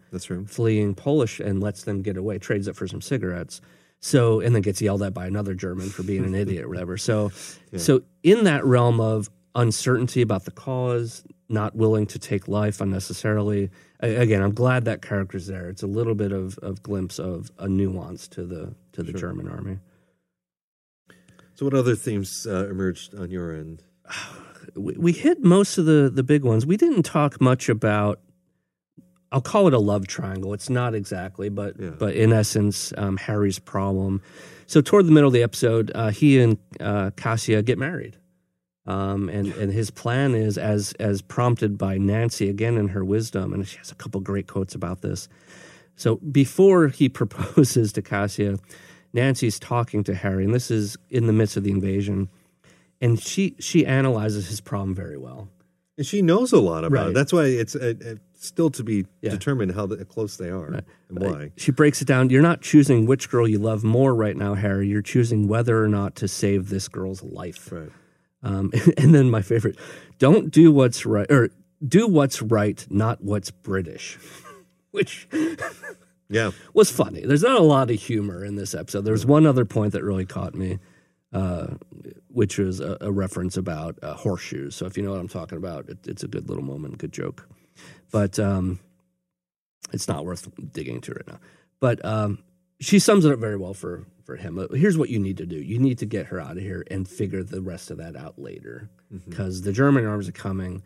fleeing 0.47 0.93
Polish 0.95 1.39
and 1.39 1.61
lets 1.61 1.83
them 1.83 2.01
get 2.01 2.17
away. 2.17 2.37
Trades 2.37 2.67
it 2.67 2.75
for 2.75 2.87
some 2.87 2.99
cigarettes. 2.99 3.61
So 4.03 4.41
and 4.41 4.53
then 4.53 4.61
gets 4.61 4.81
yelled 4.81 5.01
at 5.01 5.13
by 5.13 5.25
another 5.27 5.53
German 5.53 5.89
for 5.89 6.03
being 6.03 6.25
an 6.25 6.35
idiot 6.35 6.65
or 6.65 6.67
whatever. 6.67 6.97
So 6.97 7.31
so 7.77 8.01
in 8.21 8.43
that 8.43 8.65
realm 8.65 8.99
of 8.99 9.29
uncertainty 9.55 10.21
about 10.21 10.43
the 10.43 10.51
cause, 10.51 11.23
not 11.47 11.73
willing 11.73 12.05
to 12.07 12.19
take 12.19 12.49
life 12.49 12.81
unnecessarily. 12.81 13.69
Again, 14.01 14.41
I'm 14.41 14.53
glad 14.53 14.83
that 14.85 15.01
character's 15.01 15.47
there. 15.47 15.69
It's 15.69 15.83
a 15.83 15.87
little 15.87 16.15
bit 16.15 16.33
of, 16.33 16.57
of 16.57 16.83
glimpse 16.83 17.17
of 17.17 17.49
a 17.57 17.69
nuance 17.69 18.27
to 18.29 18.45
the 18.45 18.75
to 18.91 19.03
the 19.03 19.13
German 19.13 19.47
army. 19.47 19.77
So, 21.55 21.65
what 21.65 21.73
other 21.73 21.95
themes 21.95 22.45
uh, 22.45 22.67
emerged 22.69 23.15
on 23.15 23.31
your 23.31 23.55
end? 23.55 23.83
we, 24.75 24.95
we 24.97 25.13
hit 25.13 25.41
most 25.41 25.77
of 25.77 25.85
the 25.85 26.11
the 26.13 26.23
big 26.23 26.43
ones. 26.43 26.65
We 26.65 26.75
didn't 26.75 27.03
talk 27.03 27.39
much 27.39 27.69
about. 27.69 28.19
I'll 29.33 29.41
call 29.41 29.67
it 29.67 29.73
a 29.73 29.79
love 29.79 30.07
triangle. 30.07 30.53
It's 30.53 30.69
not 30.69 30.93
exactly, 30.95 31.49
but 31.49 31.75
Yeah. 31.79 31.89
but 31.97 32.15
in 32.15 32.31
essence, 32.31 32.93
um, 32.97 33.17
Harry's 33.17 33.59
problem. 33.59 34.21
So 34.67 34.79
toward 34.79 35.07
the 35.07 35.11
middle 35.11 35.27
of 35.27 35.33
the 35.33 35.43
episode, 35.43 35.91
uh, 35.95 36.09
he 36.11 36.39
and 36.39 36.57
uh, 36.79 37.11
Kasia 37.17 37.61
get 37.63 37.77
married, 37.77 38.15
um, 38.85 39.27
and 39.29 39.47
and 39.53 39.73
his 39.73 39.89
plan 39.91 40.35
is 40.35 40.57
as 40.57 40.93
as 40.99 41.21
prompted 41.21 41.77
by 41.77 41.97
Nancy 41.97 42.47
again 42.49 42.77
in 42.77 42.89
her 42.89 43.03
wisdom, 43.03 43.53
and 43.53 43.67
she 43.67 43.77
has 43.79 43.91
a 43.91 43.95
couple 43.95 44.21
great 44.21 44.47
quotes 44.47 44.75
about 44.75 45.01
this. 45.01 45.27
So 45.95 46.15
before 46.17 46.87
he 46.87 47.09
proposes 47.19 47.91
to 47.93 48.01
Kasia, 48.01 48.57
Nancy's 49.13 49.59
talking 49.59 50.03
to 50.05 50.15
Harry, 50.15 50.45
and 50.45 50.53
this 50.53 50.71
is 50.71 50.97
in 51.09 51.27
the 51.27 51.33
midst 51.33 51.57
of 51.57 51.63
the 51.63 51.71
invasion 51.71 52.29
and 53.01 53.19
she 53.19 53.55
she 53.59 53.85
analyzes 53.85 54.47
his 54.47 54.61
problem 54.61 54.95
very 54.95 55.17
well. 55.17 55.49
And 55.97 56.05
she 56.07 56.21
knows 56.21 56.53
a 56.53 56.59
lot 56.59 56.85
about 56.85 56.97
Right. 56.97 57.07
it. 57.09 57.13
That's 57.13 57.33
why 57.33 57.45
it's 57.45 57.75
uh, 57.75 57.93
uh, 58.03 58.15
still 58.43 58.69
to 58.71 58.83
be 58.83 59.05
Yeah. 59.21 59.31
determined 59.31 59.71
how 59.73 59.85
the, 59.85 60.03
close 60.05 60.37
they 60.37 60.49
are 60.49 60.65
and 60.67 60.83
why. 61.09 61.51
She 61.55 61.71
breaks 61.71 62.01
it 62.01 62.07
down. 62.07 62.29
You're 62.29 62.41
not 62.41 62.61
choosing 62.61 63.05
which 63.05 63.29
girl 63.29 63.47
you 63.47 63.59
love 63.59 63.83
more 63.83 64.13
right 64.13 64.35
now, 64.35 64.53
Harry. 64.55 64.87
You're 64.87 65.01
choosing 65.01 65.47
whether 65.47 65.83
or 65.83 65.87
not 65.87 66.15
to 66.17 66.27
save 66.27 66.69
this 66.69 66.87
girl's 66.87 67.23
life. 67.23 67.71
Right. 67.71 67.89
Um, 68.43 68.71
and 68.97 69.15
then 69.15 69.29
my 69.31 69.41
favorite: 69.41 69.77
don't 70.19 70.51
do 70.51 70.71
what's 70.71 71.05
right, 71.05 71.29
or 71.31 71.49
do 71.85 72.07
what's 72.07 72.41
right, 72.41 72.85
not 72.89 73.21
what's 73.23 73.51
British, 73.51 74.17
which 74.91 75.27
Yeah. 76.29 76.51
was 76.73 76.91
funny. 76.91 77.21
There's 77.25 77.43
not 77.43 77.59
a 77.59 77.63
lot 77.63 77.89
of 77.91 77.99
humor 77.99 78.43
in 78.43 78.55
this 78.55 78.73
episode. 78.73 79.01
There's 79.05 79.25
one 79.25 79.45
other 79.45 79.65
point 79.65 79.93
that 79.93 80.03
really 80.03 80.25
caught 80.25 80.55
me, 80.55 80.79
uh, 81.31 81.67
which 82.27 82.57
was 82.57 82.79
a, 82.79 82.97
a 83.01 83.11
reference 83.11 83.55
about 83.57 83.97
uh, 84.01 84.13
horseshoes. 84.13 84.75
So 84.75 84.85
if 84.85 84.97
you 84.97 85.03
know 85.03 85.11
what 85.11 85.19
I'm 85.19 85.27
talking 85.27 85.57
about, 85.57 85.87
it, 85.89 85.99
it's 86.07 86.23
a 86.23 86.27
good 86.27 86.49
little 86.49 86.63
moment, 86.63 86.97
good 86.97 87.11
joke. 87.13 87.47
But 88.11 88.39
um, 88.39 88.79
it's 89.91 90.07
not 90.07 90.25
worth 90.25 90.47
digging 90.71 90.95
into 90.95 91.13
right 91.13 91.27
now. 91.27 91.39
But 91.79 92.03
um, 92.05 92.39
she 92.79 92.99
sums 92.99 93.25
it 93.25 93.31
up 93.31 93.39
very 93.39 93.57
well 93.57 93.73
for 93.73 94.05
for 94.25 94.35
him. 94.37 94.65
Here's 94.73 94.97
what 94.97 95.09
you 95.09 95.19
need 95.19 95.37
to 95.37 95.45
do: 95.45 95.57
you 95.57 95.79
need 95.79 95.97
to 95.99 96.05
get 96.05 96.27
her 96.27 96.39
out 96.39 96.57
of 96.57 96.63
here 96.63 96.85
and 96.89 97.07
figure 97.07 97.43
the 97.43 97.61
rest 97.61 97.91
of 97.91 97.97
that 97.97 98.15
out 98.15 98.39
later, 98.39 98.89
because 99.27 99.61
the 99.63 99.73
German 99.73 100.05
arms 100.05 100.29
are 100.29 100.33
coming. 100.33 100.83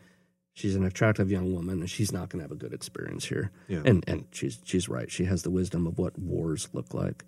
She's 0.53 0.75
an 0.75 0.83
attractive 0.83 1.29
young 1.29 1.53
woman, 1.53 1.81
and 1.81 1.89
she's 1.89 2.11
not 2.11 2.29
going 2.29 2.39
to 2.39 2.43
have 2.43 2.51
a 2.51 2.55
good 2.55 2.73
experience 2.73 3.25
here. 3.25 3.51
Yeah. 3.67 3.81
And 3.85 4.03
and 4.07 4.25
she's 4.31 4.59
she's 4.63 4.89
right. 4.89 5.11
She 5.11 5.25
has 5.25 5.43
the 5.43 5.51
wisdom 5.51 5.85
of 5.85 5.99
what 5.99 6.17
wars 6.17 6.67
look 6.73 6.93
like. 6.95 7.23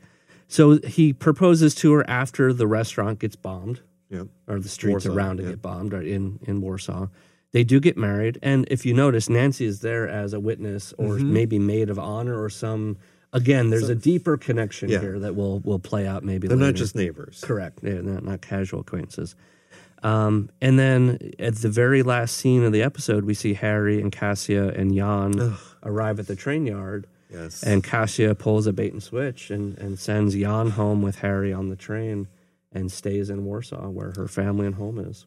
So 0.48 0.80
he 0.80 1.14
proposes 1.14 1.76
to 1.76 1.94
her 1.94 2.10
after 2.10 2.52
the 2.54 2.66
restaurant 2.66 3.20
gets 3.20 3.36
bombed 3.36 3.82
Yeah. 4.10 4.24
or 4.48 4.60
the 4.60 4.68
streets 4.68 5.06
Warsaw, 5.06 5.14
around 5.14 5.40
it 5.40 5.44
yeah. 5.44 5.50
get 5.50 5.62
bombed 5.62 5.94
or 5.94 6.02
in, 6.02 6.40
in 6.48 6.60
Warsaw. 6.62 7.06
They 7.52 7.64
do 7.64 7.80
get 7.80 7.98
married, 7.98 8.38
and 8.44 8.68
if 8.70 8.86
you 8.86 8.94
notice, 8.94 9.28
Nancy 9.30 9.66
is 9.66 9.80
there 9.82 10.08
as 10.08 10.34
a 10.34 10.40
witness 10.40 10.94
or 10.98 11.16
Mm-hmm. 11.16 11.34
maybe 11.34 11.60
maid 11.60 11.90
of 11.90 11.98
honor 11.98 12.42
or 12.42 12.50
some. 12.50 12.98
Again, 13.34 13.70
there's 13.70 13.90
a 13.90 13.96
deeper 13.96 14.38
connection 14.38 14.90
Yeah. 14.90 15.00
here 15.02 15.20
that 15.20 15.36
will 15.36 15.60
will 15.60 15.80
play 15.80 16.06
out 16.08 16.24
maybe. 16.24 16.48
They're 16.48 16.58
later. 16.58 16.72
not 16.72 16.76
just 16.76 16.96
neighbors. 16.96 17.42
correct, 17.44 17.80
yeah, 17.84 18.02
not, 18.02 18.24
not 18.24 18.42
casual 18.42 18.82
acquaintances. 18.82 19.36
Um, 20.02 20.50
and 20.62 20.80
then 20.80 21.34
at 21.40 21.56
the 21.56 21.70
very 21.70 22.04
last 22.04 22.38
scene 22.38 22.64
of 22.64 22.72
the 22.72 22.82
episode, 22.82 23.26
we 23.26 23.34
see 23.34 23.54
Harry 23.56 24.00
and 24.00 24.12
Kasia 24.12 24.70
and 24.70 24.96
Jan 24.96 25.56
arrive 25.84 26.20
at 26.20 26.28
the 26.28 26.36
train 26.36 26.66
yard, 26.66 27.06
Yes. 27.32 27.62
and 27.64 27.84
Kasia 27.84 28.34
pulls 28.36 28.66
a 28.66 28.74
bait 28.74 28.94
and 28.94 29.04
switch 29.04 29.52
and, 29.52 29.78
and 29.78 30.00
sends 30.00 30.36
Jan 30.36 30.70
home 30.72 31.02
with 31.02 31.18
Harry 31.20 31.52
on 31.52 31.70
the 31.70 31.76
train 31.76 32.28
and 32.72 32.92
stays 32.92 33.30
in 33.30 33.44
Warsaw 33.46 33.90
where 33.90 34.14
her 34.16 34.28
family 34.28 34.66
and 34.68 34.76
home 34.76 35.00
is. 35.00 35.26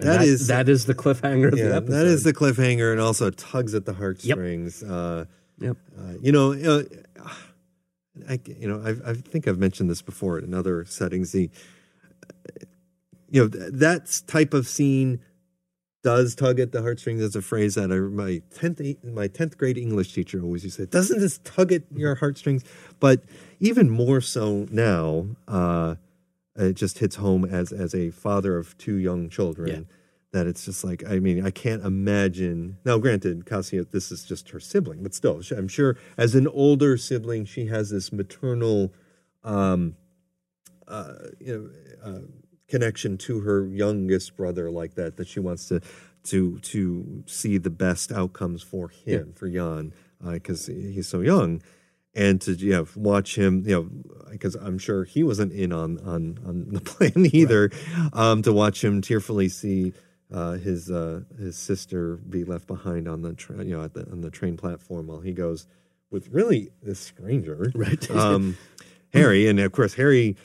And 0.00 0.08
That 0.08 0.22
is- 0.22 0.46
that 0.48 0.68
is 0.68 0.86
the 0.86 0.94
cliffhanger 0.94 1.46
of 1.46 1.52
the 1.52 1.58
yeah, 1.58 1.76
episode. 1.76 1.92
that 1.92 2.06
is 2.06 2.24
the 2.24 2.32
cliffhanger 2.32 2.90
and 2.92 3.00
also 3.00 3.30
tugs 3.30 3.74
at 3.74 3.84
the 3.84 3.92
heartstrings. 3.94 4.82
Uh, 4.82 5.26
Yep. 5.60 5.76
uh, 5.96 6.12
you 6.20 6.32
know, 6.32 6.52
uh, 6.52 6.82
I, 8.28 8.40
you 8.44 8.66
know, 8.68 8.82
I've, 8.84 9.02
I 9.04 9.14
think 9.14 9.46
I've 9.48 9.58
mentioned 9.58 9.88
this 9.90 10.02
before 10.02 10.38
in 10.38 10.52
other 10.54 10.84
settings. 10.84 11.32
The, 11.32 11.50
you 13.30 13.42
know, 13.42 13.48
th- 13.48 13.72
that 13.74 14.20
type 14.26 14.54
of 14.54 14.66
scene 14.68 15.20
does 16.02 16.34
tug 16.34 16.60
at 16.60 16.72
the 16.72 16.82
heartstrings. 16.82 17.20
That's 17.22 17.34
a 17.34 17.42
phrase 17.42 17.74
that 17.76 17.90
I, 17.90 17.96
my 17.98 18.42
tenth 18.54 18.80
my 19.04 19.26
tenth 19.26 19.56
grade 19.58 19.78
English 19.78 20.12
teacher 20.12 20.40
always 20.42 20.62
used 20.64 20.76
to 20.76 20.82
say. 20.82 20.88
Doesn't 20.90 21.18
this 21.20 21.38
tug 21.44 21.72
at 21.72 21.82
your 21.94 22.16
heartstrings? 22.16 22.62
But 23.00 23.22
even 23.58 23.90
more 23.90 24.20
so 24.20 24.66
now, 24.70 25.26
uh, 25.48 25.94
it 26.56 26.74
just 26.74 26.98
hits 26.98 27.16
home 27.16 27.44
as 27.44 27.72
as 27.72 27.94
a 27.94 28.10
father 28.10 28.56
of 28.56 28.76
two 28.78 28.96
young 28.96 29.28
children. 29.28 29.68
Yeah. 29.68 29.96
That 30.32 30.46
it's 30.48 30.64
just 30.64 30.82
like 30.82 31.04
I 31.08 31.20
mean 31.20 31.44
I 31.44 31.50
can't 31.50 31.84
imagine. 31.84 32.78
Now, 32.84 32.98
granted, 32.98 33.46
Kasia, 33.46 33.84
this 33.84 34.10
is 34.10 34.24
just 34.24 34.50
her 34.50 34.60
sibling, 34.60 35.02
but 35.02 35.14
still, 35.14 35.40
I'm 35.56 35.68
sure 35.68 35.96
as 36.16 36.34
an 36.34 36.48
older 36.48 36.96
sibling, 36.96 37.44
she 37.44 37.66
has 37.66 37.90
this 37.90 38.12
maternal, 38.12 38.92
um, 39.44 39.94
uh, 40.88 41.14
you 41.38 41.72
know, 42.04 42.10
uh, 42.10 42.20
connection 42.68 43.16
to 43.18 43.40
her 43.40 43.66
youngest 43.68 44.36
brother 44.36 44.72
like 44.72 44.94
that. 44.94 45.16
That 45.16 45.28
she 45.28 45.38
wants 45.38 45.68
to 45.68 45.80
to 46.24 46.58
to 46.58 47.22
see 47.26 47.58
the 47.58 47.70
best 47.70 48.10
outcomes 48.10 48.62
for 48.62 48.88
him, 48.88 49.34
for 49.36 49.48
Jan, 49.48 49.92
because 50.20 50.66
he's 50.66 51.06
so 51.06 51.20
young 51.20 51.62
and 52.14 52.40
to 52.42 52.52
yeah 52.52 52.84
watch 52.96 53.36
him 53.36 53.62
you 53.66 53.74
know 53.74 53.88
because 54.30 54.54
I'm 54.56 54.78
sure 54.78 55.04
he 55.04 55.22
wasn't 55.22 55.52
in 55.52 55.72
on 55.72 55.98
on 56.00 56.38
on 56.46 56.66
the 56.70 56.80
plan 56.92 57.28
either 57.32 57.70
um 58.12 58.42
to 58.42 58.52
watch 58.52 58.82
him 58.82 59.00
tearfully 59.00 59.48
see 59.48 59.92
uh 60.32 60.52
his 60.52 60.90
uh 60.90 61.20
his 61.38 61.56
sister 61.56 62.16
be 62.16 62.44
left 62.44 62.66
behind 62.66 63.06
on 63.08 63.22
the 63.22 63.34
train 63.34 63.68
you 63.68 63.76
know 63.76 63.84
at 63.84 63.94
the 63.94 64.10
on 64.10 64.20
the 64.20 64.30
train 64.30 64.56
platform 64.56 65.06
while 65.06 65.20
he 65.20 65.32
goes 65.32 65.66
with 66.10 66.28
really 66.28 66.70
this 66.82 66.98
stranger 67.00 67.70
Right. 67.74 68.10
um 68.10 68.56
Harry 69.12 69.46
and 69.48 69.60
of 69.60 69.72
course 69.72 69.94
Harry 69.94 70.36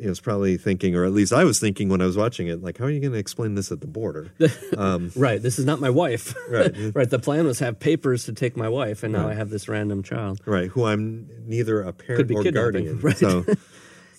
he 0.00 0.08
was 0.08 0.20
probably 0.20 0.56
thinking 0.56 0.94
or 0.94 1.04
at 1.04 1.12
least 1.12 1.32
I 1.32 1.44
was 1.44 1.58
thinking 1.58 1.88
when 1.88 2.00
I 2.00 2.06
was 2.06 2.16
watching 2.16 2.46
it 2.46 2.62
like 2.62 2.78
how 2.78 2.84
are 2.84 2.90
you 2.90 3.00
going 3.00 3.12
to 3.12 3.18
explain 3.18 3.54
this 3.54 3.72
at 3.72 3.80
the 3.80 3.86
border 3.86 4.30
um 4.76 5.10
right. 5.16 5.40
This 5.42 5.58
is 5.58 5.64
not 5.64 5.80
my 5.80 5.90
wife. 5.90 6.34
Right. 6.48 6.74
right. 6.94 7.10
The 7.10 7.18
plan 7.18 7.46
was 7.46 7.58
have 7.58 7.78
papers 7.78 8.24
to 8.24 8.32
take 8.32 8.56
my 8.56 8.68
wife, 8.68 9.02
and 9.02 9.12
now 9.12 9.28
I 9.28 9.34
have 9.34 9.50
this 9.50 9.68
random 9.68 10.02
child. 10.02 10.40
right 10.46 10.68
who 10.70 10.84
I'm 10.84 11.28
neither 11.46 11.82
a 11.82 11.92
Could 11.92 12.06
parent 12.06 12.28
be 12.28 12.36
or 12.36 12.50
guardian 12.50 13.00
right. 13.00 13.18
so 13.18 13.44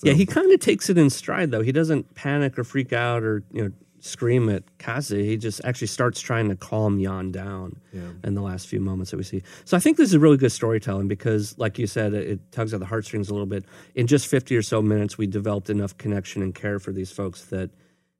Yeah, 0.03 0.13
he 0.13 0.25
kind 0.25 0.51
of 0.51 0.59
takes 0.59 0.89
it 0.89 0.97
in 0.97 1.09
stride, 1.09 1.51
though. 1.51 1.61
He 1.61 1.71
doesn't 1.71 2.15
panic 2.15 2.57
or 2.57 2.63
freak 2.63 2.93
out 2.93 3.23
or 3.23 3.43
you 3.51 3.63
know 3.63 3.71
scream 4.03 4.49
at 4.49 4.63
Cassie. 4.77 5.25
He 5.25 5.37
just 5.37 5.61
actually 5.63 5.87
starts 5.87 6.21
trying 6.21 6.49
to 6.49 6.55
calm 6.55 7.01
Jan 7.01 7.31
down 7.31 7.77
Yeah. 7.91 8.11
in 8.23 8.33
the 8.35 8.41
last 8.41 8.67
few 8.67 8.79
moments 8.79 9.11
that 9.11 9.17
we 9.17 9.23
see. 9.23 9.43
So 9.65 9.75
I 9.77 9.79
think 9.79 9.97
this 9.97 10.09
is 10.09 10.17
really 10.17 10.37
good 10.37 10.51
storytelling 10.51 11.07
because, 11.07 11.57
like 11.57 11.77
you 11.79 11.87
said, 11.87 12.13
it, 12.13 12.27
it 12.27 12.51
tugs 12.51 12.73
at 12.73 12.79
the 12.79 12.85
heartstrings 12.85 13.29
a 13.29 13.33
little 13.33 13.45
bit. 13.47 13.65
In 13.95 14.07
just 14.07 14.27
fifty 14.27 14.55
or 14.55 14.61
so 14.61 14.81
minutes, 14.81 15.17
we 15.17 15.27
developed 15.27 15.69
enough 15.69 15.97
connection 15.97 16.41
and 16.41 16.53
care 16.55 16.79
for 16.79 16.91
these 16.91 17.11
folks 17.11 17.45
that 17.45 17.69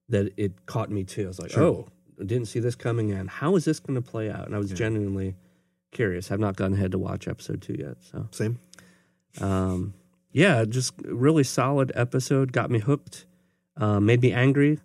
that 0.10 0.34
it 0.38 0.66
caught 0.66 0.90
me 0.90 1.04
too. 1.04 1.26
I 1.26 1.28
was 1.28 1.40
like, 1.40 1.58
oh, 1.58 1.88
I 2.20 2.24
didn't 2.26 2.48
see 2.48 2.60
this 2.60 2.76
coming 2.76 3.10
in. 3.10 3.28
How 3.28 3.56
is 3.56 3.66
this 3.66 3.80
going 3.80 3.96
to 3.96 4.02
play 4.02 4.30
out? 4.32 4.46
And 4.48 4.56
I 4.56 4.58
was 4.58 4.72
genuinely 4.72 5.36
curious. 5.92 6.32
I've 6.32 6.40
not 6.40 6.56
gone 6.56 6.74
ahead 6.74 6.92
to 6.92 6.98
watch 6.98 7.28
episode 7.28 7.62
two 7.62 7.76
yet, 7.80 7.98
so. 8.02 8.28
same 8.32 8.58
Um, 9.40 9.94
yeah, 10.32 10.66
just 10.66 10.94
really 11.06 11.44
solid 11.44 11.92
episode. 11.96 12.52
Got 12.52 12.70
me 12.72 12.80
hooked. 12.80 13.26
Uh, 13.78 14.00
made 14.00 14.22
me 14.22 14.32
angry. 14.32 14.80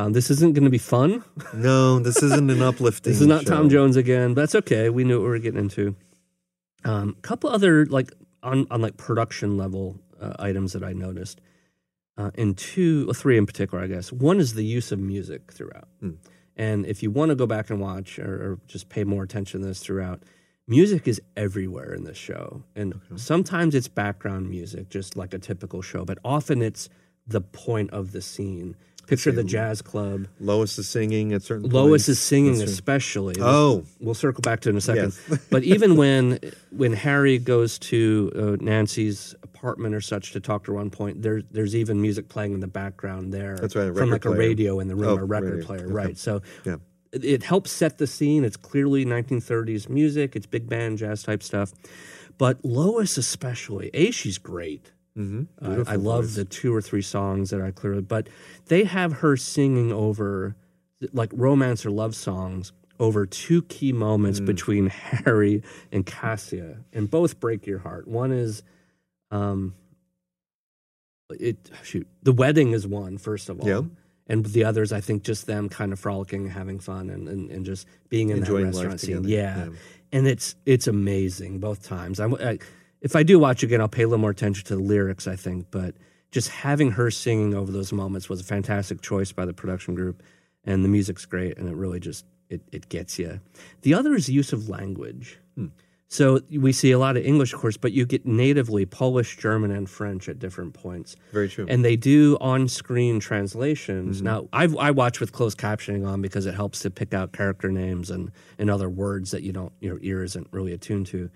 Um, 0.00 0.14
this 0.14 0.30
isn't 0.30 0.54
going 0.54 0.64
to 0.64 0.70
be 0.70 0.78
fun. 0.78 1.22
No, 1.52 1.98
this 1.98 2.22
isn't 2.22 2.50
an 2.50 2.62
uplifting. 2.62 3.12
This 3.12 3.20
is 3.20 3.26
not 3.26 3.44
show. 3.44 3.50
Tom 3.50 3.68
Jones 3.68 3.96
again. 3.96 4.32
But 4.32 4.42
that's 4.42 4.54
okay. 4.54 4.88
We 4.88 5.04
knew 5.04 5.18
what 5.18 5.24
we 5.24 5.28
were 5.30 5.38
getting 5.38 5.60
into. 5.60 5.94
A 6.84 6.90
um, 6.90 7.16
couple 7.20 7.50
other 7.50 7.84
like 7.86 8.10
on 8.42 8.66
on 8.70 8.80
like 8.80 8.96
production 8.96 9.58
level 9.58 10.00
uh, 10.18 10.34
items 10.38 10.72
that 10.72 10.82
I 10.82 10.94
noticed. 10.94 11.40
Uh, 12.16 12.30
in 12.34 12.54
two 12.54 13.06
or 13.08 13.14
three 13.14 13.36
in 13.36 13.46
particular, 13.46 13.84
I 13.84 13.88
guess. 13.88 14.10
One 14.12 14.40
is 14.40 14.54
the 14.54 14.64
use 14.64 14.90
of 14.90 14.98
music 14.98 15.52
throughout. 15.52 15.88
Hmm. 16.00 16.12
And 16.56 16.86
if 16.86 17.02
you 17.02 17.10
want 17.10 17.30
to 17.30 17.34
go 17.34 17.46
back 17.46 17.70
and 17.70 17.80
watch 17.80 18.18
or, 18.18 18.34
or 18.34 18.58
just 18.66 18.88
pay 18.88 19.04
more 19.04 19.22
attention 19.22 19.60
to 19.60 19.66
this 19.66 19.80
throughout, 19.80 20.22
music 20.66 21.08
is 21.08 21.20
everywhere 21.36 21.94
in 21.94 22.04
this 22.04 22.18
show. 22.18 22.62
And 22.74 23.00
sometimes 23.16 23.74
it's 23.74 23.88
background 23.88 24.50
music, 24.50 24.90
just 24.90 25.16
like 25.16 25.32
a 25.32 25.38
typical 25.38 25.82
show, 25.82 26.04
but 26.04 26.18
often 26.24 26.62
it's 26.62 26.88
the 27.26 27.40
point 27.40 27.90
of 27.90 28.12
the 28.12 28.20
scene. 28.20 28.76
Picture 29.10 29.32
the 29.32 29.44
jazz 29.44 29.82
club. 29.82 30.26
Lois 30.40 30.78
is 30.78 30.88
singing 30.88 31.32
at 31.34 31.42
certain. 31.42 31.68
Lois 31.68 31.90
points. 32.04 32.08
is 32.08 32.18
singing, 32.20 32.52
That's 32.52 32.60
right. 32.62 32.68
especially. 32.70 33.34
Oh. 33.40 33.84
we'll 34.00 34.14
circle 34.14 34.40
back 34.40 34.60
to 34.60 34.68
it 34.68 34.72
in 34.72 34.76
a 34.78 34.80
second. 34.80 35.12
Yes. 35.28 35.38
but 35.50 35.62
even 35.64 35.96
when 35.96 36.38
when 36.70 36.92
Harry 36.94 37.38
goes 37.38 37.78
to 37.80 38.32
uh, 38.34 38.64
Nancy's 38.64 39.34
apartment 39.42 39.94
or 39.94 40.00
such 40.00 40.32
to 40.32 40.40
talk 40.40 40.64
to 40.64 40.72
her 40.72 40.78
one 40.78 40.90
point, 40.90 41.20
there 41.22 41.42
there's 41.50 41.76
even 41.76 42.00
music 42.00 42.28
playing 42.28 42.52
in 42.54 42.60
the 42.60 42.66
background 42.68 43.34
there. 43.34 43.56
That's 43.56 43.76
right, 43.76 43.94
from 43.94 44.10
like 44.10 44.24
a 44.24 44.30
radio 44.30 44.80
in 44.80 44.88
the 44.88 44.96
room, 44.96 45.10
Oh, 45.10 45.16
a 45.18 45.24
record 45.24 45.50
radio. 45.54 45.66
player, 45.66 45.84
Okay. 45.84 45.92
right? 45.92 46.16
So 46.18 46.40
Yeah. 46.64 46.76
it, 47.12 47.24
it 47.24 47.42
helps 47.42 47.70
set 47.70 47.98
the 47.98 48.06
scene. 48.06 48.44
It's 48.44 48.56
clearly 48.56 49.04
1930s 49.04 49.88
music. 49.88 50.36
It's 50.36 50.46
big 50.46 50.68
band 50.68 50.98
jazz 50.98 51.22
type 51.24 51.42
stuff. 51.42 51.72
But 52.38 52.64
Lois 52.64 53.18
especially, 53.18 53.90
a 53.92 54.10
she's 54.12 54.38
great. 54.38 54.92
Mm-hmm. 55.16 55.42
Uh, 55.60 55.84
I 55.86 55.96
love 55.96 56.34
the 56.34 56.44
two 56.44 56.74
or 56.74 56.80
three 56.80 57.02
songs 57.02 57.50
that 57.50 57.60
I 57.60 57.70
clearly, 57.72 58.02
but 58.02 58.28
they 58.66 58.84
have 58.84 59.12
her 59.14 59.36
singing 59.36 59.92
over 59.92 60.54
like 61.12 61.30
romance 61.34 61.84
or 61.84 61.90
love 61.90 62.14
songs 62.14 62.72
over 62.98 63.24
two 63.26 63.62
key 63.62 63.92
moments 63.92 64.38
Mm. 64.40 64.46
between 64.46 64.86
Harry 64.88 65.62
and 65.90 66.04
Kasia, 66.06 66.76
and 66.92 67.10
both 67.10 67.40
break 67.40 67.66
your 67.66 67.78
heart. 67.80 68.06
One 68.06 68.30
is, 68.30 68.62
um, 69.30 69.74
it 71.30 71.70
shoot, 71.82 72.06
the 72.22 72.32
wedding 72.32 72.72
is 72.72 72.86
one 72.86 73.16
first 73.18 73.48
of 73.48 73.60
all, 73.60 73.68
Yeah. 73.68 73.82
and 74.26 74.44
the 74.44 74.64
others 74.64 74.92
I 74.92 75.00
think 75.00 75.22
just 75.22 75.46
them 75.46 75.68
kind 75.68 75.92
of 75.92 75.98
frolicking, 76.00 76.48
having 76.48 76.78
fun, 76.80 77.08
and 77.10 77.28
and, 77.28 77.50
and 77.50 77.64
just 77.64 77.86
being 78.08 78.30
in 78.30 78.38
Enjoying 78.38 78.66
that 78.66 78.72
restaurant 78.74 79.00
scene. 79.00 79.16
together. 79.22 79.28
Yeah. 79.28 79.56
Yeah. 79.66 79.70
and 80.12 80.26
it's 80.26 80.56
it's 80.66 80.86
amazing 80.86 81.58
both 81.60 81.82
times. 81.86 82.18
I'm, 82.20 82.34
I, 82.34 82.58
if 83.00 83.16
I 83.16 83.22
do 83.22 83.38
watch 83.38 83.62
again, 83.62 83.80
I'll 83.80 83.88
pay 83.88 84.02
a 84.02 84.08
little 84.08 84.20
more 84.20 84.30
attention 84.30 84.64
to 84.66 84.76
the 84.76 84.82
lyrics. 84.82 85.26
I 85.26 85.36
think, 85.36 85.66
but 85.70 85.94
just 86.30 86.48
having 86.48 86.92
her 86.92 87.10
singing 87.10 87.54
over 87.54 87.72
those 87.72 87.92
moments 87.92 88.28
was 88.28 88.40
a 88.40 88.44
fantastic 88.44 89.00
choice 89.00 89.32
by 89.32 89.44
the 89.44 89.52
production 89.52 89.94
group, 89.94 90.22
and 90.64 90.84
the 90.84 90.88
music's 90.88 91.24
great, 91.24 91.58
and 91.58 91.68
it 91.68 91.74
really 91.74 92.00
just 92.00 92.24
it 92.48 92.62
it 92.72 92.88
gets 92.88 93.18
you. 93.18 93.40
The 93.82 93.94
other 93.94 94.14
is 94.14 94.28
use 94.28 94.52
of 94.52 94.68
language. 94.68 95.38
Hmm. 95.56 95.68
So 96.12 96.40
we 96.50 96.72
see 96.72 96.90
a 96.90 96.98
lot 96.98 97.16
of 97.16 97.24
English, 97.24 97.52
of 97.52 97.60
course, 97.60 97.76
but 97.76 97.92
you 97.92 98.04
get 98.04 98.26
natively 98.26 98.84
Polish, 98.84 99.36
German, 99.36 99.70
and 99.70 99.88
French 99.88 100.28
at 100.28 100.40
different 100.40 100.74
points. 100.74 101.14
Very 101.32 101.48
true. 101.48 101.66
And 101.68 101.84
they 101.84 101.94
do 101.94 102.36
on-screen 102.40 103.20
translations. 103.20 104.16
Mm-hmm. 104.16 104.26
Now, 104.26 104.48
I, 104.52 104.64
I 104.64 104.90
watch 104.90 105.20
with 105.20 105.30
closed 105.30 105.56
captioning 105.56 106.04
on 106.04 106.20
because 106.20 106.46
it 106.46 106.54
helps 106.54 106.80
to 106.80 106.90
pick 106.90 107.14
out 107.14 107.32
character 107.32 107.70
names 107.70 108.10
and, 108.10 108.32
and 108.58 108.68
other 108.68 108.88
words 108.88 109.30
that 109.30 109.44
you 109.44 109.52
don't 109.52 109.72
your 109.78 110.00
ear 110.02 110.24
isn't 110.24 110.48
really 110.50 110.72
attuned 110.72 111.06
to. 111.08 111.30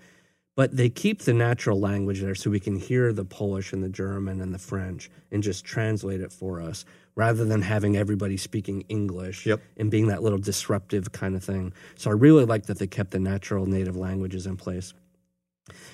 But 0.55 0.75
they 0.75 0.89
keep 0.89 1.21
the 1.21 1.33
natural 1.33 1.79
language 1.79 2.21
there 2.21 2.35
so 2.35 2.49
we 2.49 2.61
can 2.61 2.77
hear 2.77 3.11
the 3.11 3.25
Polish 3.25 3.73
and 3.73 3.83
the 3.83 3.89
German 3.89 4.39
and 4.39 4.53
the 4.53 4.59
French 4.59 5.11
and 5.31 5.43
just 5.43 5.65
translate 5.65 6.21
it 6.21 6.31
for 6.31 6.61
us 6.61 6.85
rather 7.15 7.43
than 7.45 7.61
having 7.61 7.97
everybody 7.97 8.37
speaking 8.37 8.81
English 8.87 9.45
Yep. 9.45 9.61
and 9.77 9.91
being 9.91 10.07
that 10.07 10.23
little 10.23 10.39
disruptive 10.39 11.11
kind 11.11 11.35
of 11.35 11.43
thing. 11.43 11.73
So 11.95 12.09
I 12.09 12.13
really 12.13 12.45
like 12.45 12.67
that 12.67 12.79
they 12.79 12.87
kept 12.87 13.11
the 13.11 13.19
natural 13.19 13.65
native 13.65 13.97
languages 13.97 14.45
in 14.45 14.55
place. 14.55 14.93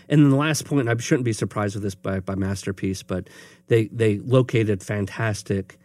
And 0.09 0.21
then 0.21 0.29
the 0.29 0.35
last 0.35 0.65
point, 0.65 0.89
I 0.89 0.97
shouldn't 0.97 1.25
be 1.25 1.33
surprised 1.33 1.75
with 1.75 1.83
this 1.83 1.95
by, 1.95 2.19
by 2.19 2.35
Masterpiece, 2.35 3.03
but 3.03 3.29
they, 3.67 3.85
they 3.87 4.19
located 4.19 4.83
fantastic 4.83 5.77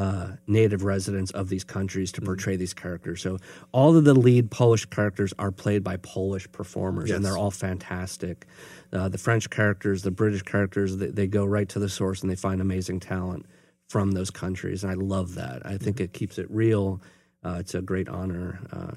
uh, 0.00 0.36
native 0.46 0.82
residents 0.82 1.30
of 1.32 1.50
these 1.50 1.62
countries 1.62 2.10
to 2.10 2.22
portray 2.22 2.56
these 2.56 2.72
characters. 2.72 3.20
So 3.20 3.36
all 3.72 3.94
of 3.94 4.04
the 4.04 4.14
lead 4.14 4.50
Polish 4.50 4.86
characters 4.86 5.34
are 5.38 5.50
played 5.50 5.84
by 5.84 5.98
Polish 5.98 6.50
performers, 6.52 7.10
and 7.10 7.22
they're 7.22 7.36
all 7.36 7.50
fantastic. 7.50 8.46
Uh, 8.94 9.10
the 9.10 9.18
French 9.18 9.50
characters, 9.50 10.00
the 10.00 10.10
British 10.10 10.40
characters, 10.40 10.96
they, 10.96 11.08
they 11.08 11.26
go 11.26 11.44
right 11.44 11.68
to 11.68 11.78
the 11.78 11.90
source 11.90 12.22
and 12.22 12.30
they 12.30 12.34
find 12.34 12.62
amazing 12.62 12.98
talent 12.98 13.44
from 13.90 14.12
those 14.12 14.30
countries. 14.30 14.82
And 14.84 14.90
I 14.90 14.94
love 14.94 15.34
that. 15.34 15.66
I 15.66 15.76
think 15.76 16.00
it 16.00 16.14
keeps 16.14 16.38
it 16.38 16.50
real. 16.50 17.02
Uh, 17.44 17.58
it's 17.60 17.74
a 17.74 17.82
great 17.82 18.08
honor. 18.08 18.58
Uh, 18.72 18.92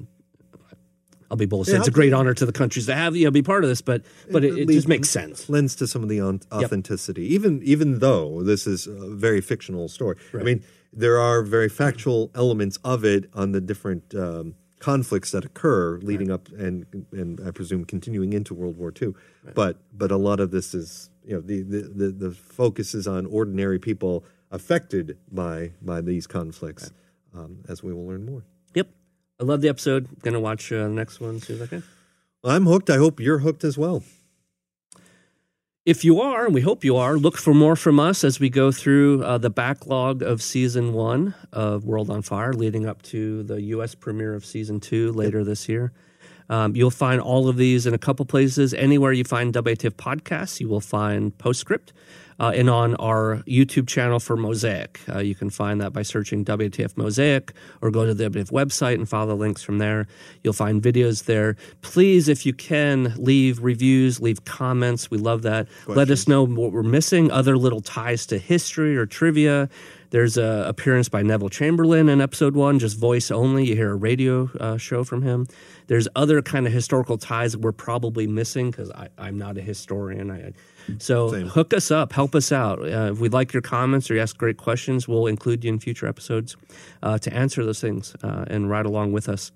I'll 1.30 1.36
be 1.36 1.46
bold 1.46 1.66
to 1.66 1.72
say 1.72 1.76
Yeah, 1.76 1.80
it's 1.80 1.88
a 1.89 1.92
great 1.92 2.13
honor 2.13 2.34
to 2.34 2.46
the 2.46 2.54
countries 2.54 2.86
to 2.86 2.96
have 2.96 3.13
you 3.16 3.26
know 3.26 3.32
be 3.32 3.42
part 3.42 3.66
of 3.66 3.70
this, 3.70 3.82
but 3.82 4.04
but 4.32 4.46
it, 4.46 4.54
it 4.58 4.68
lead- 4.68 4.76
just 4.76 4.88
makes 4.88 5.10
sense. 5.10 5.50
lends 5.50 5.76
to 5.78 5.88
some 5.88 6.02
of 6.02 6.08
the 6.08 6.22
authenticity, 6.22 7.34
even 7.34 7.62
even 7.63 8.00
though 8.00 8.42
this 8.42 8.68
is 8.68 8.88
a 8.88 9.10
very 9.10 9.42
fictional 9.42 9.89
story. 9.89 10.16
I 10.34 10.44
mean, 10.44 10.63
there 10.95 11.19
are 11.19 11.41
very 11.41 11.69
factual 11.69 12.32
elements 12.36 12.77
of 12.84 13.03
it 13.03 13.29
on 13.34 13.51
the 13.51 13.62
different 13.62 14.13
um, 14.15 14.56
conflicts 14.79 15.32
that 15.32 15.45
occur 15.45 15.97
leading 15.99 16.29
up 16.29 16.49
and 16.49 16.86
and 17.12 17.39
I 17.45 17.51
presume 17.51 17.86
continuing 17.86 18.34
into 18.34 18.53
World 18.53 18.77
War 18.77 18.93
II. 19.01 19.13
But 19.56 19.77
but 19.93 20.12
a 20.12 20.17
lot 20.17 20.39
of 20.39 20.51
this 20.51 20.73
is 20.73 21.10
you 21.25 21.36
know 21.36 21.41
the 21.41 21.62
the, 21.62 21.82
the, 21.82 22.08
the 22.10 22.32
focus 22.32 22.93
is 22.93 23.08
on 23.08 23.25
ordinary 23.25 23.79
people 23.79 24.23
affected 24.51 25.17
by 25.32 25.71
by 25.82 26.01
these 26.01 26.27
conflicts, 26.27 26.91
um, 27.34 27.60
as 27.67 27.82
we 27.82 27.93
will 27.93 28.06
learn 28.06 28.25
more. 28.25 28.43
Yep, 28.73 28.89
I 29.39 29.43
love 29.43 29.62
the 29.62 29.69
episode. 29.69 30.21
Gonna 30.21 30.39
watch 30.39 30.71
uh, 30.71 30.84
the 30.84 30.89
next 30.89 31.19
one 31.19 31.38
as 31.38 31.43
soon 31.43 31.58
as 31.58 31.62
I 31.63 31.67
can. 31.67 31.84
I'm 32.43 32.65
hooked. 32.65 32.89
I 32.89 32.97
hope 32.97 33.21
you're 33.21 33.39
hooked 33.39 33.63
as 33.63 33.77
well. 33.77 34.03
If 35.86 36.06
you 36.06 36.22
are, 36.22 36.46
and 36.46 36.54
we 36.54 36.62
hope 36.62 36.86
you 36.86 36.96
are, 36.96 37.17
look 37.17 37.36
for 37.36 37.54
more 37.54 37.76
from 37.76 38.00
us 38.00 38.24
as 38.24 38.39
we 38.39 38.50
go 38.50 38.72
through 38.72 39.22
uh, 39.22 39.38
the 39.38 39.50
backlog 39.50 40.22
of 40.24 40.41
season 40.41 40.93
one 40.93 41.36
of 41.52 41.84
World 41.84 42.10
on 42.10 42.22
Fire, 42.22 42.54
leading 42.54 42.86
up 42.86 43.02
to 43.02 43.43
the 43.43 43.62
U.S. 43.63 43.93
premiere 43.93 44.34
of 44.34 44.46
season 44.46 44.80
two 44.80 45.12
later 45.12 45.43
this 45.43 45.67
year. 45.67 45.91
Um, 46.48 46.74
you'll 46.74 46.89
find 46.89 47.19
all 47.19 47.50
of 47.50 47.58
these 47.58 47.86
in 47.86 47.93
a 47.93 47.98
couple 47.98 48.24
places. 48.24 48.74
Anywhere 48.74 49.12
you 49.12 49.26
find 49.26 49.54
WITF 49.54 49.96
podcasts, 49.96 50.62
you 50.62 50.69
will 50.69 50.80
find 50.80 51.38
Postscript. 51.38 51.91
Uh, 52.43 52.51
and 52.51 52.69
on 52.69 52.93
our 52.95 53.38
YouTube 53.47 53.88
channel 53.88 54.19
for 54.19 54.36
Mosaic. 54.36 54.99
Uh, 55.08 55.19
you 55.19 55.34
can 55.34 55.49
find 55.49 55.79
that 55.79 55.93
by 55.93 56.01
searching 56.01 56.43
WITF 56.43 56.97
Mosaic 56.97 57.53
or 57.82 57.89
go 57.89 58.06
to 58.06 58.13
the 58.13 58.29
WITF 58.29 58.51
website 58.51 58.95
and 58.95 59.08
follow 59.08 59.27
the 59.27 59.36
links 59.36 59.63
from 59.63 59.77
there. 59.77 60.08
You'll 60.43 60.51
find 60.51 60.82
videos 60.82 61.23
there. 61.23 61.56
Please, 61.82 62.27
if 62.27 62.45
you 62.45 62.51
can, 62.51 63.13
leave 63.15 63.63
reviews, 63.63 64.19
leave 64.19 64.43
comments. 64.43 65.10
We 65.10 65.19
love 65.19 65.43
that. 65.43 65.69
Let 65.88 66.10
us 66.10 66.27
know 66.27 66.45
what 66.45 66.73
we're 66.73 66.84
missing, 66.84 67.32
other 67.32 67.58
little 67.58 67.79
ties 67.79 68.25
to 68.25 68.38
history 68.38 68.97
or 68.97 69.06
trivia. 69.06 69.69
There's 70.10 70.36
an 70.36 70.65
appearance 70.65 71.08
by 71.08 71.23
Neville 71.23 71.49
Chamberlain 71.49 72.10
in 72.10 72.19
episode 72.19 72.56
one, 72.56 72.77
just 72.77 72.99
voice 72.99 73.32
only. 73.32 73.65
You 73.65 73.75
hear 73.75 73.91
a 73.91 73.95
radio 73.95 74.49
uh, 74.60 74.77
show 74.77 75.06
from 75.06 75.21
him. 75.21 75.47
There's 75.88 76.10
other 76.15 76.41
kind 76.41 76.67
of 76.67 76.73
historical 76.73 77.17
ties 77.17 77.53
that 77.53 77.62
we're 77.62 77.71
probably 77.71 78.27
missing 78.27 78.69
because 78.69 78.91
I'm 79.17 79.38
not 79.38 79.58
a 79.58 79.62
historian. 79.62 80.29
I, 80.29 80.53
so 81.00 81.32
Same. 81.32 81.48
hook 81.48 81.74
us 81.74 81.91
up, 81.91 82.13
help 82.13 82.36
us 82.36 82.52
out. 82.52 82.80
Uh, 82.80 83.12
if 83.12 83.19
we 83.19 83.30
like 83.30 83.54
your 83.54 83.62
comments 83.62 84.10
or 84.10 84.15
you 84.15 84.22
ask 84.22 84.38
great 84.38 84.58
questions, 84.58 85.08
we'll 85.08 85.28
include 85.28 85.63
you 85.63 85.69
in 85.72 85.80
future 85.80 86.08
episodes 86.08 86.56
uh, 87.02 87.17
to 87.19 87.34
answer 87.34 87.63
those 87.63 87.80
things 87.80 88.15
uh, 88.24 88.46
and 88.48 88.69
ride 88.69 88.86
along 88.86 89.12
with 89.12 89.30
us. 89.30 89.52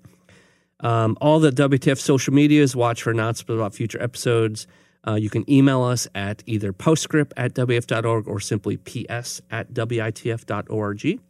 Um, 0.80 1.18
all 1.20 1.40
the 1.40 1.50
WITF 1.50 1.98
social 1.98 2.32
medias, 2.32 2.76
watch 2.76 3.02
for 3.02 3.10
announcements 3.10 3.50
about 3.50 3.74
future 3.74 4.00
episodes. 4.00 4.66
Uh, 5.06 5.14
you 5.14 5.30
can 5.30 5.48
email 5.50 5.82
us 5.82 6.06
at 6.14 6.42
either 6.46 6.72
postscript 6.72 7.32
at 7.36 7.54
witf.org 7.54 8.28
or 8.28 8.40
simply 8.40 8.76
ps 8.76 9.40
at 9.50 9.72
witf.org. 9.72 11.20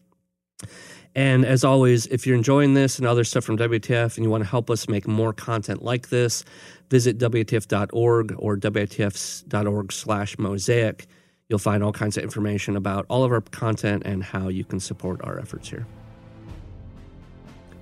And 1.14 1.44
as 1.44 1.64
always, 1.64 2.06
if 2.06 2.26
you're 2.26 2.36
enjoying 2.36 2.74
this 2.74 2.98
and 2.98 3.06
other 3.06 3.24
stuff 3.24 3.44
from 3.44 3.58
WITF 3.58 4.16
and 4.16 4.24
you 4.24 4.30
want 4.30 4.44
to 4.44 4.48
help 4.48 4.70
us 4.70 4.88
make 4.88 5.08
more 5.08 5.32
content 5.32 5.82
like 5.82 6.10
this, 6.10 6.44
visit 6.90 7.18
WITF.org 7.18 8.34
or 8.38 8.56
WITF.org 8.56 9.92
slash 9.92 10.38
mosaic. 10.38 11.06
You'll 11.48 11.58
find 11.58 11.82
all 11.82 11.92
kinds 11.92 12.16
of 12.16 12.22
information 12.22 12.76
about 12.76 13.06
all 13.08 13.24
of 13.24 13.32
our 13.32 13.40
content 13.40 14.02
and 14.04 14.22
how 14.22 14.48
you 14.48 14.64
can 14.64 14.80
support 14.80 15.20
our 15.24 15.38
efforts 15.40 15.68
here. 15.68 15.86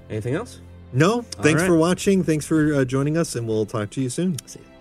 Anything 0.09 0.35
else? 0.35 0.61
No, 0.93 1.23
thanks 1.23 1.63
right. 1.63 1.67
for 1.67 1.77
watching. 1.77 2.23
Thanks 2.23 2.47
for 2.47 2.75
uh, 2.75 2.85
joining 2.85 3.19
us, 3.19 3.35
and 3.35 3.47
we'll 3.47 3.67
talk 3.67 3.91
to 3.91 4.01
you 4.01 4.09
soon. 4.09 4.37
See 4.47 4.61
you. 4.61 4.76